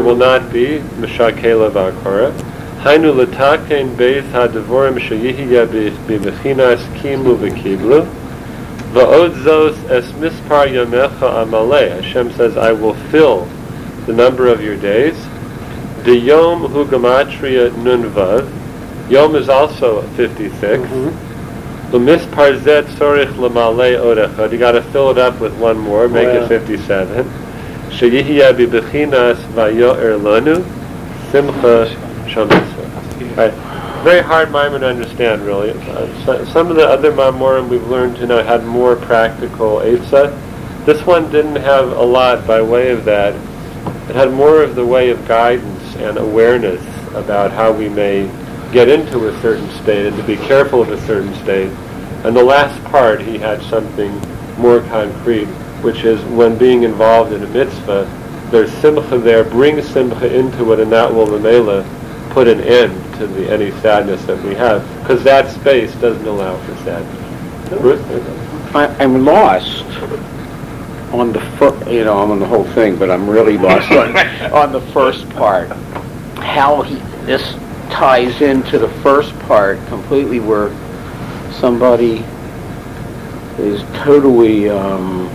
will 0.00 0.16
not 0.16 0.52
be 0.52 0.80
mishakela 0.98 1.70
v'akora. 1.70 2.32
Hainu 2.80 3.14
letaken 3.14 3.94
beis 3.94 4.28
ha'devorim 4.32 4.98
sheyihiya 4.98 5.66
b'mechinas 5.68 6.82
kimu 6.96 7.36
v'kiblu. 7.36 8.00
Va'od 8.92 9.34
zos 9.44 9.76
es 9.88 10.10
mispar 10.14 10.66
yamecha 10.66 11.28
amalei. 11.44 11.90
Hashem 11.92 12.32
says, 12.32 12.56
I 12.56 12.72
will 12.72 12.94
fill 13.12 13.46
the 14.06 14.12
number 14.12 14.48
of 14.48 14.60
your 14.60 14.76
days. 14.76 15.16
The 16.02 16.16
Yom 16.16 16.62
hu 16.62 16.84
gematria. 16.86 17.70
Yom 19.08 19.36
is 19.36 19.48
also 19.48 20.02
56. 20.16 20.82
The 20.82 21.12
mispar 21.92 22.58
zet 22.62 22.84
sorich 22.86 23.32
lemale 23.34 23.96
orechad. 23.98 24.52
You 24.52 24.58
got 24.58 24.72
to 24.72 24.82
fill 24.82 25.10
it 25.10 25.18
up 25.18 25.40
with 25.40 25.56
one 25.58 25.78
more, 25.78 26.08
make 26.08 26.28
Wow. 26.28 26.44
it 26.44 26.48
57. 26.48 27.24
Sheyihya 27.90 28.52
bibechinas 28.54 29.36
vayo'er 29.54 30.18
lanu 30.20 30.64
simcha 31.30 31.88
shamisra. 32.26 33.36
Right. 33.36 33.54
Very 34.04 34.22
hard 34.22 34.50
mimer 34.52 34.78
to 34.78 34.86
understand, 34.86 35.42
really. 35.44 35.70
Uh, 35.70 36.24
so, 36.24 36.44
some 36.46 36.70
of 36.70 36.76
the 36.76 36.86
other 36.86 37.10
mamorim 37.12 37.68
we've 37.68 37.86
learned 37.88 38.16
to 38.16 38.26
know 38.26 38.42
had 38.42 38.64
more 38.64 38.94
practical 38.96 39.78
etza. 39.78 40.32
This 40.84 41.04
one 41.04 41.30
didn't 41.32 41.56
have 41.56 41.90
a 41.92 42.02
lot 42.02 42.46
by 42.46 42.62
way 42.62 42.90
of 42.90 43.04
that. 43.06 43.34
It 44.08 44.14
had 44.14 44.32
more 44.32 44.62
of 44.62 44.76
the 44.76 44.86
way 44.86 45.10
of 45.10 45.26
guidance 45.26 45.96
and 45.96 46.18
awareness 46.18 46.80
about 47.14 47.50
how 47.50 47.72
we 47.72 47.88
may 47.88 48.28
get 48.72 48.88
into 48.88 49.28
a 49.28 49.40
certain 49.40 49.68
state 49.82 50.06
and 50.06 50.16
to 50.16 50.22
be 50.24 50.36
careful 50.36 50.82
of 50.82 50.90
a 50.90 51.00
certain 51.06 51.34
state. 51.42 51.70
And 52.24 52.36
the 52.36 52.42
last 52.44 52.82
part, 52.84 53.20
he 53.20 53.38
had 53.38 53.62
something 53.62 54.12
more 54.58 54.80
concrete, 54.82 55.46
which 55.82 56.04
is 56.04 56.22
when 56.24 56.58
being 56.58 56.82
involved 56.82 57.32
in 57.32 57.42
a 57.42 57.46
mitzvah, 57.48 58.04
there's 58.50 58.72
simcha 58.74 59.18
there, 59.18 59.44
bring 59.44 59.82
simcha 59.82 60.34
into 60.34 60.72
it, 60.72 60.80
and 60.80 60.90
that 60.92 61.12
will 61.12 61.26
mamela 61.26 61.84
put 62.30 62.48
an 62.48 62.60
end 62.60 63.14
to 63.16 63.26
the, 63.26 63.50
any 63.50 63.70
sadness 63.80 64.24
that 64.26 64.42
we 64.44 64.54
have, 64.54 64.82
because 65.00 65.22
that 65.24 65.52
space 65.52 65.94
doesn't 65.96 66.26
allow 66.26 66.56
for 66.64 66.76
sadness. 66.84 67.80
Ruth? 67.80 68.74
I, 68.74 68.86
I'm 69.02 69.24
lost 69.24 69.84
on 71.12 71.32
the 71.32 71.40
fir- 71.58 71.90
you 71.90 72.04
know, 72.04 72.22
I'm 72.22 72.30
on 72.30 72.40
the 72.40 72.46
whole 72.46 72.64
thing, 72.72 72.96
but 72.96 73.10
I'm 73.10 73.28
really 73.28 73.56
lost 73.58 73.90
on, 73.90 74.16
on 74.52 74.72
the 74.72 74.80
first 74.92 75.28
part. 75.30 75.68
How 76.38 76.82
he, 76.82 76.96
this 77.24 77.54
ties 77.90 78.40
into 78.40 78.78
the 78.78 78.88
first 79.02 79.36
part 79.40 79.78
completely 79.86 80.40
where 80.40 80.70
somebody 81.52 82.24
is 83.58 83.82
totally, 84.04 84.68
um, 84.68 85.28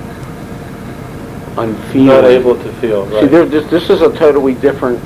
unfeeling. 1.58 2.08
Not 2.08 2.26
able 2.26 2.56
to 2.56 2.74
feel, 2.74 3.08
See, 3.08 3.16
right. 3.16 3.32
there, 3.32 3.46
this, 3.46 3.70
this 3.70 3.90
is 3.90 4.02
a 4.02 4.16
totally 4.16 4.54
different 4.56 5.04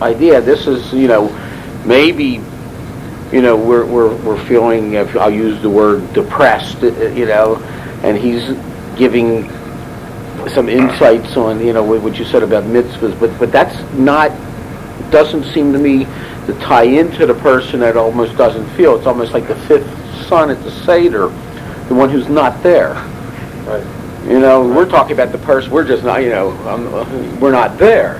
idea. 0.00 0.40
This 0.40 0.66
is, 0.66 0.92
you 0.92 1.08
know, 1.08 1.28
maybe, 1.84 2.40
you 3.32 3.42
know, 3.42 3.56
we're, 3.56 3.84
we're, 3.84 4.14
we're 4.22 4.42
feeling, 4.46 4.94
if 4.94 5.16
I'll 5.16 5.30
use 5.30 5.60
the 5.62 5.70
word 5.70 6.12
depressed, 6.12 6.82
uh, 6.82 7.08
you 7.08 7.26
know, 7.26 7.56
and 8.02 8.16
he's 8.16 8.56
giving 8.96 9.50
some 10.54 10.68
insights 10.68 11.36
on, 11.36 11.64
you 11.64 11.72
know, 11.72 11.82
what 11.82 12.02
what 12.02 12.18
you 12.18 12.24
said 12.24 12.42
about 12.42 12.64
mitzvahs, 12.64 13.18
but, 13.20 13.38
but 13.38 13.52
that's 13.52 13.76
not, 13.94 14.30
doesn't 15.10 15.44
seem 15.52 15.72
to 15.72 15.78
me 15.78 16.04
to 16.46 16.54
tie 16.60 16.84
into 16.84 17.26
the 17.26 17.34
person 17.34 17.80
that 17.80 17.96
almost 17.96 18.36
doesn't 18.36 18.68
feel. 18.76 18.96
It's 18.96 19.06
almost 19.06 19.32
like 19.32 19.46
the 19.46 19.56
fifth 19.56 19.88
son 20.26 20.50
at 20.50 20.62
the 20.62 20.70
Seder, 20.70 21.28
the 21.88 21.94
one 21.94 22.10
who's 22.10 22.28
not 22.28 22.62
there. 22.62 22.94
Right. 23.64 23.86
You 24.26 24.38
know, 24.38 24.66
we're 24.66 24.88
talking 24.88 25.12
about 25.12 25.32
the 25.32 25.38
person, 25.38 25.70
we're 25.70 25.86
just 25.86 26.04
not, 26.04 26.22
you 26.22 26.30
know, 26.30 26.50
um, 26.68 27.40
we're 27.40 27.50
not 27.52 27.76
there. 27.78 28.18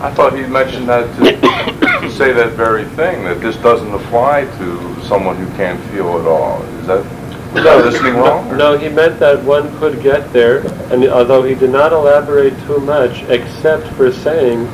I 0.00 0.10
thought 0.12 0.36
he 0.36 0.42
mentioned 0.42 0.88
that 0.88 1.06
to, 1.18 2.00
to 2.00 2.10
say 2.16 2.32
that 2.32 2.54
very 2.54 2.84
thing, 2.84 3.24
that 3.24 3.40
this 3.40 3.56
doesn't 3.58 3.94
apply 3.94 4.44
to 4.58 5.02
someone 5.04 5.36
who 5.36 5.46
can't 5.56 5.80
feel 5.90 6.18
at 6.18 6.26
all. 6.26 6.62
Is 6.80 6.86
that, 6.88 7.52
was 7.52 7.64
I 7.64 7.76
listening 7.76 8.14
wrong? 8.16 8.56
No, 8.56 8.76
he 8.76 8.88
meant 8.88 9.20
that 9.20 9.42
one 9.44 9.76
could 9.78 10.02
get 10.02 10.32
there, 10.32 10.66
and 10.92 11.04
although 11.04 11.44
he 11.44 11.54
did 11.54 11.70
not 11.70 11.92
elaborate 11.92 12.58
too 12.66 12.78
much, 12.78 13.22
except 13.28 13.86
for 13.94 14.10
saying 14.10 14.66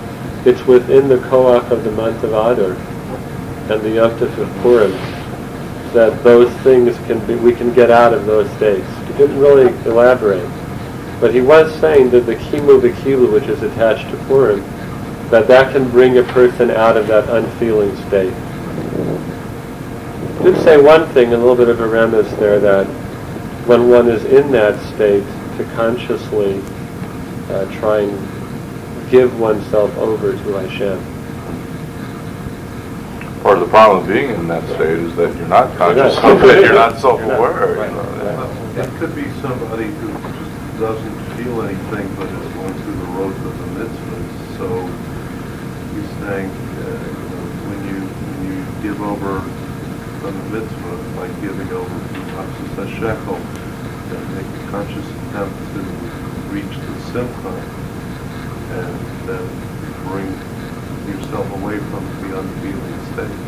it's 0.49 0.67
within 0.67 1.09
the 1.09 1.19
koach 1.19 1.71
of 1.71 1.85
the 1.85 1.91
month 1.93 2.25
of 2.25 2.31
Adar 2.33 2.73
and 3.71 3.83
the 3.83 3.91
Yom 3.91 4.11
of 4.11 4.63
Purim, 4.63 4.93
that 5.93 6.25
those 6.25 6.51
things 6.63 6.97
can 7.07 7.25
be, 7.27 7.35
we 7.35 7.55
can 7.55 7.75
get 7.75 7.91
out 7.91 8.15
of 8.15 8.25
those 8.25 8.51
states. 8.57 8.89
He 9.09 9.13
didn't 9.19 9.39
really 9.39 9.69
elaborate, 9.85 10.49
but 11.21 11.35
he 11.35 11.43
was 11.43 11.75
saying 11.81 12.09
that 12.11 12.25
the 12.25 12.37
kimu 12.37 12.81
v'kilu, 12.81 13.31
which 13.31 13.45
is 13.45 13.63
attached 13.63 14.11
to 14.11 14.17
Purim, 14.25 14.61
that 15.29 15.47
that 15.49 15.71
can 15.71 15.91
bring 15.91 16.17
a 16.17 16.23
person 16.23 16.71
out 16.71 16.97
of 16.97 17.07
that 17.09 17.29
unfeeling 17.29 17.95
state. 18.07 18.33
I 20.39 20.43
did 20.45 20.57
say 20.63 20.81
one 20.81 21.07
thing, 21.09 21.35
a 21.35 21.37
little 21.37 21.57
bit 21.57 21.69
of 21.69 21.81
a 21.81 21.87
remiss 21.87 22.33
there, 22.39 22.59
that 22.59 22.87
when 23.67 23.91
one 23.91 24.09
is 24.09 24.25
in 24.25 24.51
that 24.53 24.81
state, 24.95 25.25
to 25.59 25.65
consciously 25.75 26.63
uh, 27.51 27.67
try 27.81 28.01
and 28.01 28.38
give 29.11 29.38
oneself 29.40 29.97
over 29.99 30.33
to 30.33 30.53
Hashem. 30.55 30.99
Part 33.42 33.59
of 33.59 33.64
the 33.64 33.71
problem 33.71 34.03
of 34.03 34.09
being 34.09 34.31
in 34.31 34.49
that 34.49 34.62
state 34.75 34.99
is 34.99 35.14
that 35.16 35.35
you're 35.37 35.49
not 35.49 35.75
conscious 35.79 36.14
You're 36.23 36.33
of 36.33 36.40
not. 36.40 36.49
it, 36.51 36.64
you're 36.64 36.75
not 36.75 36.99
self-aware. 36.99 37.77
Right, 37.77 37.88
you 37.90 37.97
know, 37.97 38.03
right. 38.03 38.75
that- 38.75 38.88
It 38.88 38.99
could 38.99 39.14
be 39.14 39.25
somebody 39.40 39.85
who 39.87 40.09
just 40.12 40.79
doesn't 40.81 41.18
feel 41.37 41.62
anything, 41.62 42.07
but 42.16 42.27
is 42.29 42.53
going 42.55 42.75
through 42.83 42.97
the 42.97 43.11
roads 43.16 43.38
of 43.38 43.55
the 43.59 43.68
mitzvahs. 43.81 44.59
So 44.59 44.66
he's 45.94 46.11
saying, 46.27 46.51
uh, 46.51 46.87
you 46.92 47.27
know, 47.33 47.44
when 47.71 47.81
you 47.88 47.99
when 48.05 48.38
you 48.53 48.59
give 48.83 49.01
over 49.03 49.38
on 49.40 50.33
the 50.35 50.61
mitzvah, 50.61 50.97
like 51.21 51.33
giving 51.40 51.71
over 51.73 51.88
to 51.88 52.21
Machzis 52.37 52.90
shekel, 52.99 53.38
uh, 53.38 54.18
make 54.35 54.47
a 54.47 54.71
conscious 54.71 55.07
attempt 55.07 55.57
to 55.75 55.81
reach 56.53 56.75
the 56.75 56.94
simcha 57.14 57.55
and 58.70 59.28
then 59.28 59.44
bring 60.09 60.28
yourself 61.09 61.46
away 61.62 61.78
from 61.78 62.04
the 62.22 62.38
unfeeling 62.38 62.98
state. 63.14 63.38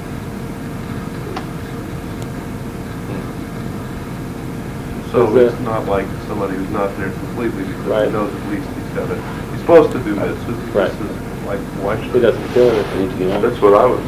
So 5.13 5.37
it's 5.37 5.59
not 5.63 5.87
like 5.87 6.07
somebody 6.29 6.55
who's 6.55 6.71
not 6.71 6.97
there 6.97 7.11
completely 7.11 7.65
because 7.65 7.87
Right. 7.87 8.07
he 8.07 8.13
knows 8.13 8.33
at 8.33 8.49
least 8.51 8.69
he's 8.71 8.95
got 8.95 9.09
to, 9.09 9.17
he's 9.51 9.61
supposed 9.61 9.93
to 9.93 9.99
do 9.99 10.15
this. 10.15 10.39
This 10.47 10.57
Right. 10.73 10.89
is 10.89 11.47
like, 11.47 11.59
why 11.83 11.97
should 11.97 12.15
He 12.15 12.21
doesn't 12.21 12.49
feel 12.55 12.71
anything, 12.71 13.19
you 13.21 13.29
know? 13.29 13.41
That's 13.43 13.61
what 13.61 13.75
I 13.75 13.87
was, 13.87 14.01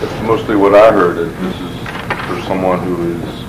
that's 0.00 0.22
mostly 0.28 0.56
what 0.56 0.74
I 0.74 0.92
heard, 0.92 1.16
that 1.16 1.32
this 1.40 1.56
is 1.64 1.72
for 2.28 2.46
someone 2.46 2.78
who 2.80 3.12
is 3.12 3.43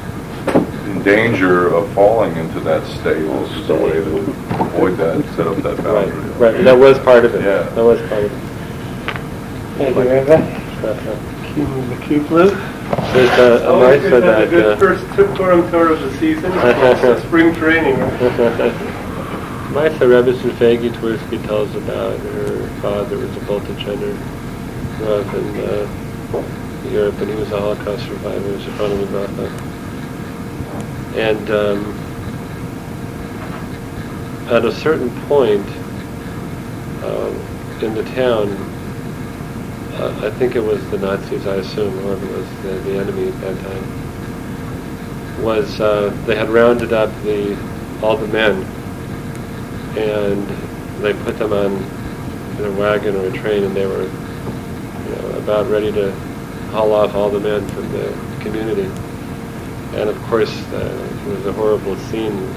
in 0.88 1.02
danger 1.04 1.68
of 1.74 1.92
falling 1.94 2.36
into 2.38 2.60
that 2.62 2.86
state. 2.88 3.24
This 3.26 3.52
is 3.58 3.70
a 3.70 3.76
way 3.76 3.94
to 3.94 4.18
avoid 4.62 4.98
that, 4.98 5.24
set 5.36 5.48
up 5.48 5.58
that 5.58 5.78
Right, 5.80 6.08
boundary. 6.08 6.32
right, 6.34 6.64
that 6.64 6.78
was 6.78 7.00
part 7.00 7.26
of 7.26 7.36
it. 7.36 7.42
Yeah. 7.44 7.64
That 7.76 7.84
was 7.84 8.00
part 8.10 8.24
of 8.26 8.32
it. 8.32 8.40
Thank 9.78 9.96
you, 9.96 10.04
Eva. 10.04 10.62
The 11.56 12.06
cube 12.06 12.30
live. 12.32 12.52
There's 13.14 13.40
a, 13.40 13.66
a 13.66 13.74
Always 13.74 14.02
Martha 14.02 14.10
good 14.10 14.22
to 14.22 14.34
have 14.34 14.42
a 14.42 14.46
that, 14.46 14.50
good 14.50 14.66
uh, 14.66 14.78
first 14.78 15.36
Purim 15.36 15.70
tour 15.72 15.92
of 15.92 16.00
the 16.02 16.12
season. 16.18 16.52
It's 16.56 17.24
spring 17.24 17.56
training. 17.56 17.98
Martha 19.74 20.06
Rebbetzin 20.06 20.52
Fagi 20.52 20.90
Twersky 20.92 21.44
tells 21.46 21.74
about 21.76 22.20
her 22.20 22.68
father 22.82 23.18
was 23.18 23.36
a 23.36 23.40
Boltachender 23.42 24.16
grew 24.98 25.14
up 25.16 25.34
in 25.34 25.60
uh, 25.60 26.90
Europe 26.90 27.20
and 27.20 27.30
he 27.30 27.36
was 27.36 27.52
a 27.52 27.60
Holocaust 27.60 28.06
survivor, 28.06 28.48
he 28.48 28.56
was 28.56 28.68
a 28.68 28.72
front 28.74 28.94
of 28.94 29.12
the 29.12 29.75
And 31.16 31.50
um, 31.50 31.98
at 34.50 34.66
a 34.66 34.72
certain 34.72 35.10
point 35.28 35.66
um, 37.04 37.36
in 37.82 37.96
the 37.96 38.04
town, 38.14 38.50
uh, 39.94 40.20
I 40.24 40.30
think 40.38 40.56
it 40.56 40.60
was 40.60 40.86
the 40.92 40.98
Nazis, 40.98 41.48
I 41.48 41.56
assume, 41.56 41.98
whoever 42.00 42.26
was 42.28 42.50
the, 42.64 42.74
the 42.90 42.98
enemy 42.98 43.30
at 43.30 43.42
that 43.42 43.60
time, 43.64 45.42
was 45.42 45.80
uh, 45.80 46.10
they 46.26 46.36
had 46.36 46.50
rounded 46.50 46.92
up 46.92 47.10
the 47.24 47.58
all 48.02 48.18
the 48.18 48.28
men 48.28 48.62
and 49.98 50.48
they 51.02 51.14
put 51.24 51.38
them 51.40 51.54
on 51.54 51.76
in 52.58 52.66
a 52.66 52.72
wagon 52.78 53.16
or 53.16 53.28
a 53.28 53.32
train 53.32 53.64
and 53.64 53.76
they 53.76 53.86
were 53.86 54.04
you 54.04 55.16
know, 55.16 55.38
about 55.38 55.70
ready 55.70 55.92
to 55.92 56.12
haul 56.72 56.92
off 56.92 57.16
all 57.16 57.30
the 57.30 57.40
men 57.40 57.66
from 57.70 57.90
the 57.94 58.10
community. 58.42 58.92
And 59.94 60.10
of 60.10 60.22
course, 60.24 60.54
uh, 60.74 61.24
it 61.26 61.28
was 61.30 61.46
a 61.46 61.54
horrible 61.54 61.96
scene, 61.96 62.54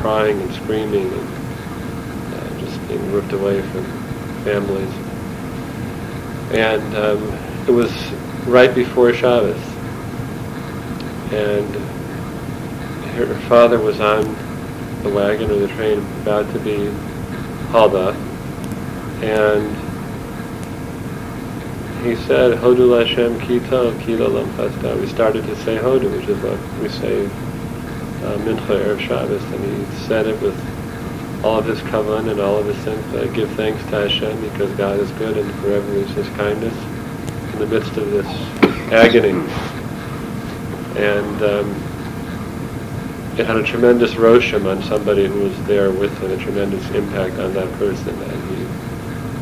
crying 0.00 0.40
and 0.40 0.52
screaming 0.54 1.12
and 1.12 2.34
uh, 2.34 2.60
just 2.60 2.88
being 2.88 3.12
ripped 3.12 3.32
away 3.32 3.62
from 3.70 3.84
families. 4.44 4.92
And 6.52 6.96
um, 6.96 7.22
it 7.68 7.72
was 7.72 7.92
right 8.46 8.74
before 8.74 9.12
Shabbos. 9.12 9.60
And 11.32 11.74
her 13.16 13.34
father 13.48 13.78
was 13.78 14.00
on 14.00 14.24
the 15.02 15.08
wagon 15.08 15.50
or 15.50 15.56
the 15.56 15.68
train 15.68 15.98
about 16.22 16.52
to 16.52 16.58
be 16.60 16.86
hauled 17.70 17.94
off. 17.94 18.16
And 19.22 19.85
he 22.04 22.16
said, 22.26 22.58
Hodu 22.58 22.88
Lashem 22.88 23.38
Kitov, 23.40 24.00
Kilo 24.04 24.28
Lam. 24.28 25.00
We 25.00 25.06
started 25.06 25.44
to 25.44 25.56
say 25.64 25.76
Hodu, 25.76 26.10
which 26.16 26.28
is 26.28 26.42
what 26.42 26.58
we 26.80 26.88
say 26.88 27.26
uh, 27.26 28.36
Mincha 28.38 28.84
Erev 28.84 29.00
Shabbos. 29.00 29.42
And 29.44 29.64
he 29.64 29.96
said 30.06 30.26
it 30.26 30.40
with 30.40 30.56
all 31.44 31.58
of 31.58 31.66
his 31.66 31.78
kavan 31.80 32.30
and 32.30 32.40
all 32.40 32.58
of 32.58 32.66
his 32.66 32.76
simcha. 32.78 33.28
Give 33.34 33.50
thanks 33.52 33.82
to 33.84 34.08
Hashem 34.08 34.40
because 34.50 34.70
God 34.72 34.98
is 34.98 35.10
good 35.12 35.36
and 35.36 35.52
forever 35.60 35.92
is 35.92 36.10
his 36.10 36.28
kindness 36.30 36.74
in 37.52 37.58
the 37.58 37.66
midst 37.66 37.96
of 37.96 38.10
this 38.10 38.26
agony. 38.92 39.30
And 41.00 41.42
um, 41.42 41.70
it 43.38 43.46
had 43.46 43.56
a 43.56 43.62
tremendous 43.62 44.14
roshem 44.14 44.66
on 44.66 44.82
somebody 44.82 45.26
who 45.26 45.40
was 45.40 45.66
there 45.66 45.90
with 45.90 46.16
him, 46.18 46.30
a 46.30 46.36
tremendous 46.42 46.88
impact 46.90 47.38
on 47.38 47.52
that 47.54 47.70
person. 47.74 48.20
And 48.22 48.50
he, 48.50 48.62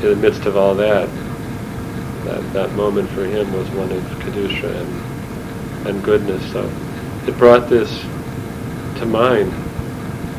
in 0.06 0.10
the 0.10 0.16
midst 0.16 0.46
of 0.46 0.56
all 0.56 0.74
that, 0.74 1.08
that, 2.24 2.52
that 2.52 2.72
moment 2.72 3.08
for 3.10 3.24
him 3.24 3.52
was 3.52 3.68
one 3.70 3.90
of 3.92 4.02
kedusha 4.20 4.74
and, 4.74 5.88
and 5.88 6.04
goodness. 6.04 6.42
So 6.52 6.70
it 7.26 7.36
brought 7.38 7.68
this 7.68 8.00
to 8.98 9.06
mind 9.06 9.52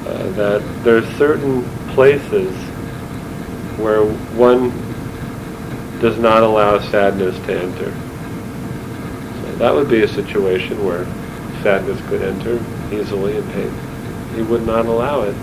uh, 0.07 0.29
that 0.31 0.61
there 0.83 0.97
are 0.97 1.11
certain 1.13 1.63
places 1.93 2.53
where 3.79 4.05
one 4.35 4.69
does 5.99 6.19
not 6.19 6.43
allow 6.43 6.79
sadness 6.79 7.35
to 7.45 7.59
enter. 7.59 7.91
So 9.41 9.55
that 9.57 9.73
would 9.73 9.89
be 9.89 10.03
a 10.03 10.07
situation 10.07 10.83
where 10.85 11.05
sadness 11.63 11.99
could 12.07 12.21
enter 12.21 12.55
easily 12.93 13.37
and 13.37 13.51
pain. 13.53 13.73
He 14.35 14.41
would 14.43 14.65
not 14.65 14.85
allow 14.85 15.21
it. 15.21 15.35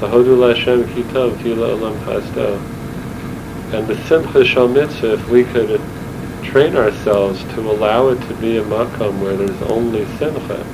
So 0.00 0.08
Hodu 0.08 0.36
Lashem 0.36 0.84
Kitov 0.84 1.40
Kila 1.42 1.68
Olam 1.76 1.96
Chasdo. 2.00 2.73
And 3.74 3.88
the 3.88 4.00
Simcha 4.06 4.44
Shel 4.44 4.68
Mitzvah, 4.68 5.14
if 5.14 5.28
we 5.28 5.42
could 5.42 5.80
train 6.44 6.76
ourselves 6.76 7.42
to 7.54 7.60
allow 7.60 8.06
it 8.10 8.20
to 8.28 8.34
be 8.34 8.58
a 8.58 8.62
makom 8.62 9.20
where 9.20 9.36
there's 9.36 9.62
only 9.62 10.04
Simcha, 10.16 10.64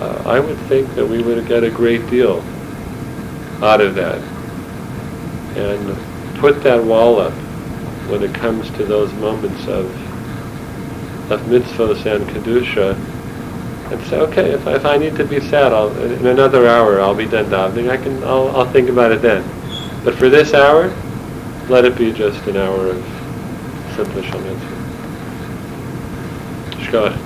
uh, 0.00 0.22
I 0.26 0.40
would 0.40 0.58
think 0.66 0.92
that 0.96 1.06
we 1.06 1.22
would 1.22 1.46
get 1.46 1.62
a 1.62 1.70
great 1.70 2.04
deal 2.10 2.38
out 3.62 3.80
of 3.80 3.94
that. 3.94 4.20
And 5.56 6.38
put 6.38 6.60
that 6.64 6.82
wall 6.82 7.20
up 7.20 7.32
when 8.10 8.24
it 8.24 8.34
comes 8.34 8.68
to 8.72 8.84
those 8.84 9.12
moments 9.14 9.68
of 9.68 9.86
of 11.30 11.40
mitzvahs 11.42 12.04
and 12.06 12.28
kedusha, 12.30 12.94
and 13.92 14.06
say, 14.06 14.18
okay, 14.18 14.50
if, 14.50 14.66
if 14.66 14.84
I 14.84 14.96
need 14.96 15.14
to 15.16 15.24
be 15.24 15.38
sad, 15.38 15.72
I'll, 15.72 15.96
in 16.02 16.26
another 16.26 16.66
hour 16.66 17.00
I'll 17.00 17.14
be 17.14 17.26
done 17.26 17.46
davening. 17.46 17.90
I 17.90 17.96
can, 17.96 18.24
I'll, 18.24 18.48
I'll 18.56 18.72
think 18.72 18.88
about 18.88 19.12
it 19.12 19.22
then. 19.22 19.44
But 20.04 20.16
for 20.16 20.28
this 20.28 20.52
hour, 20.52 20.92
let 21.68 21.84
it 21.84 21.98
be 21.98 22.12
just 22.12 22.46
an 22.46 22.56
hour 22.56 22.86
of 22.86 23.04
simple 23.96 24.22
mitzvah. 24.40 24.76
Shkosh. 26.84 27.25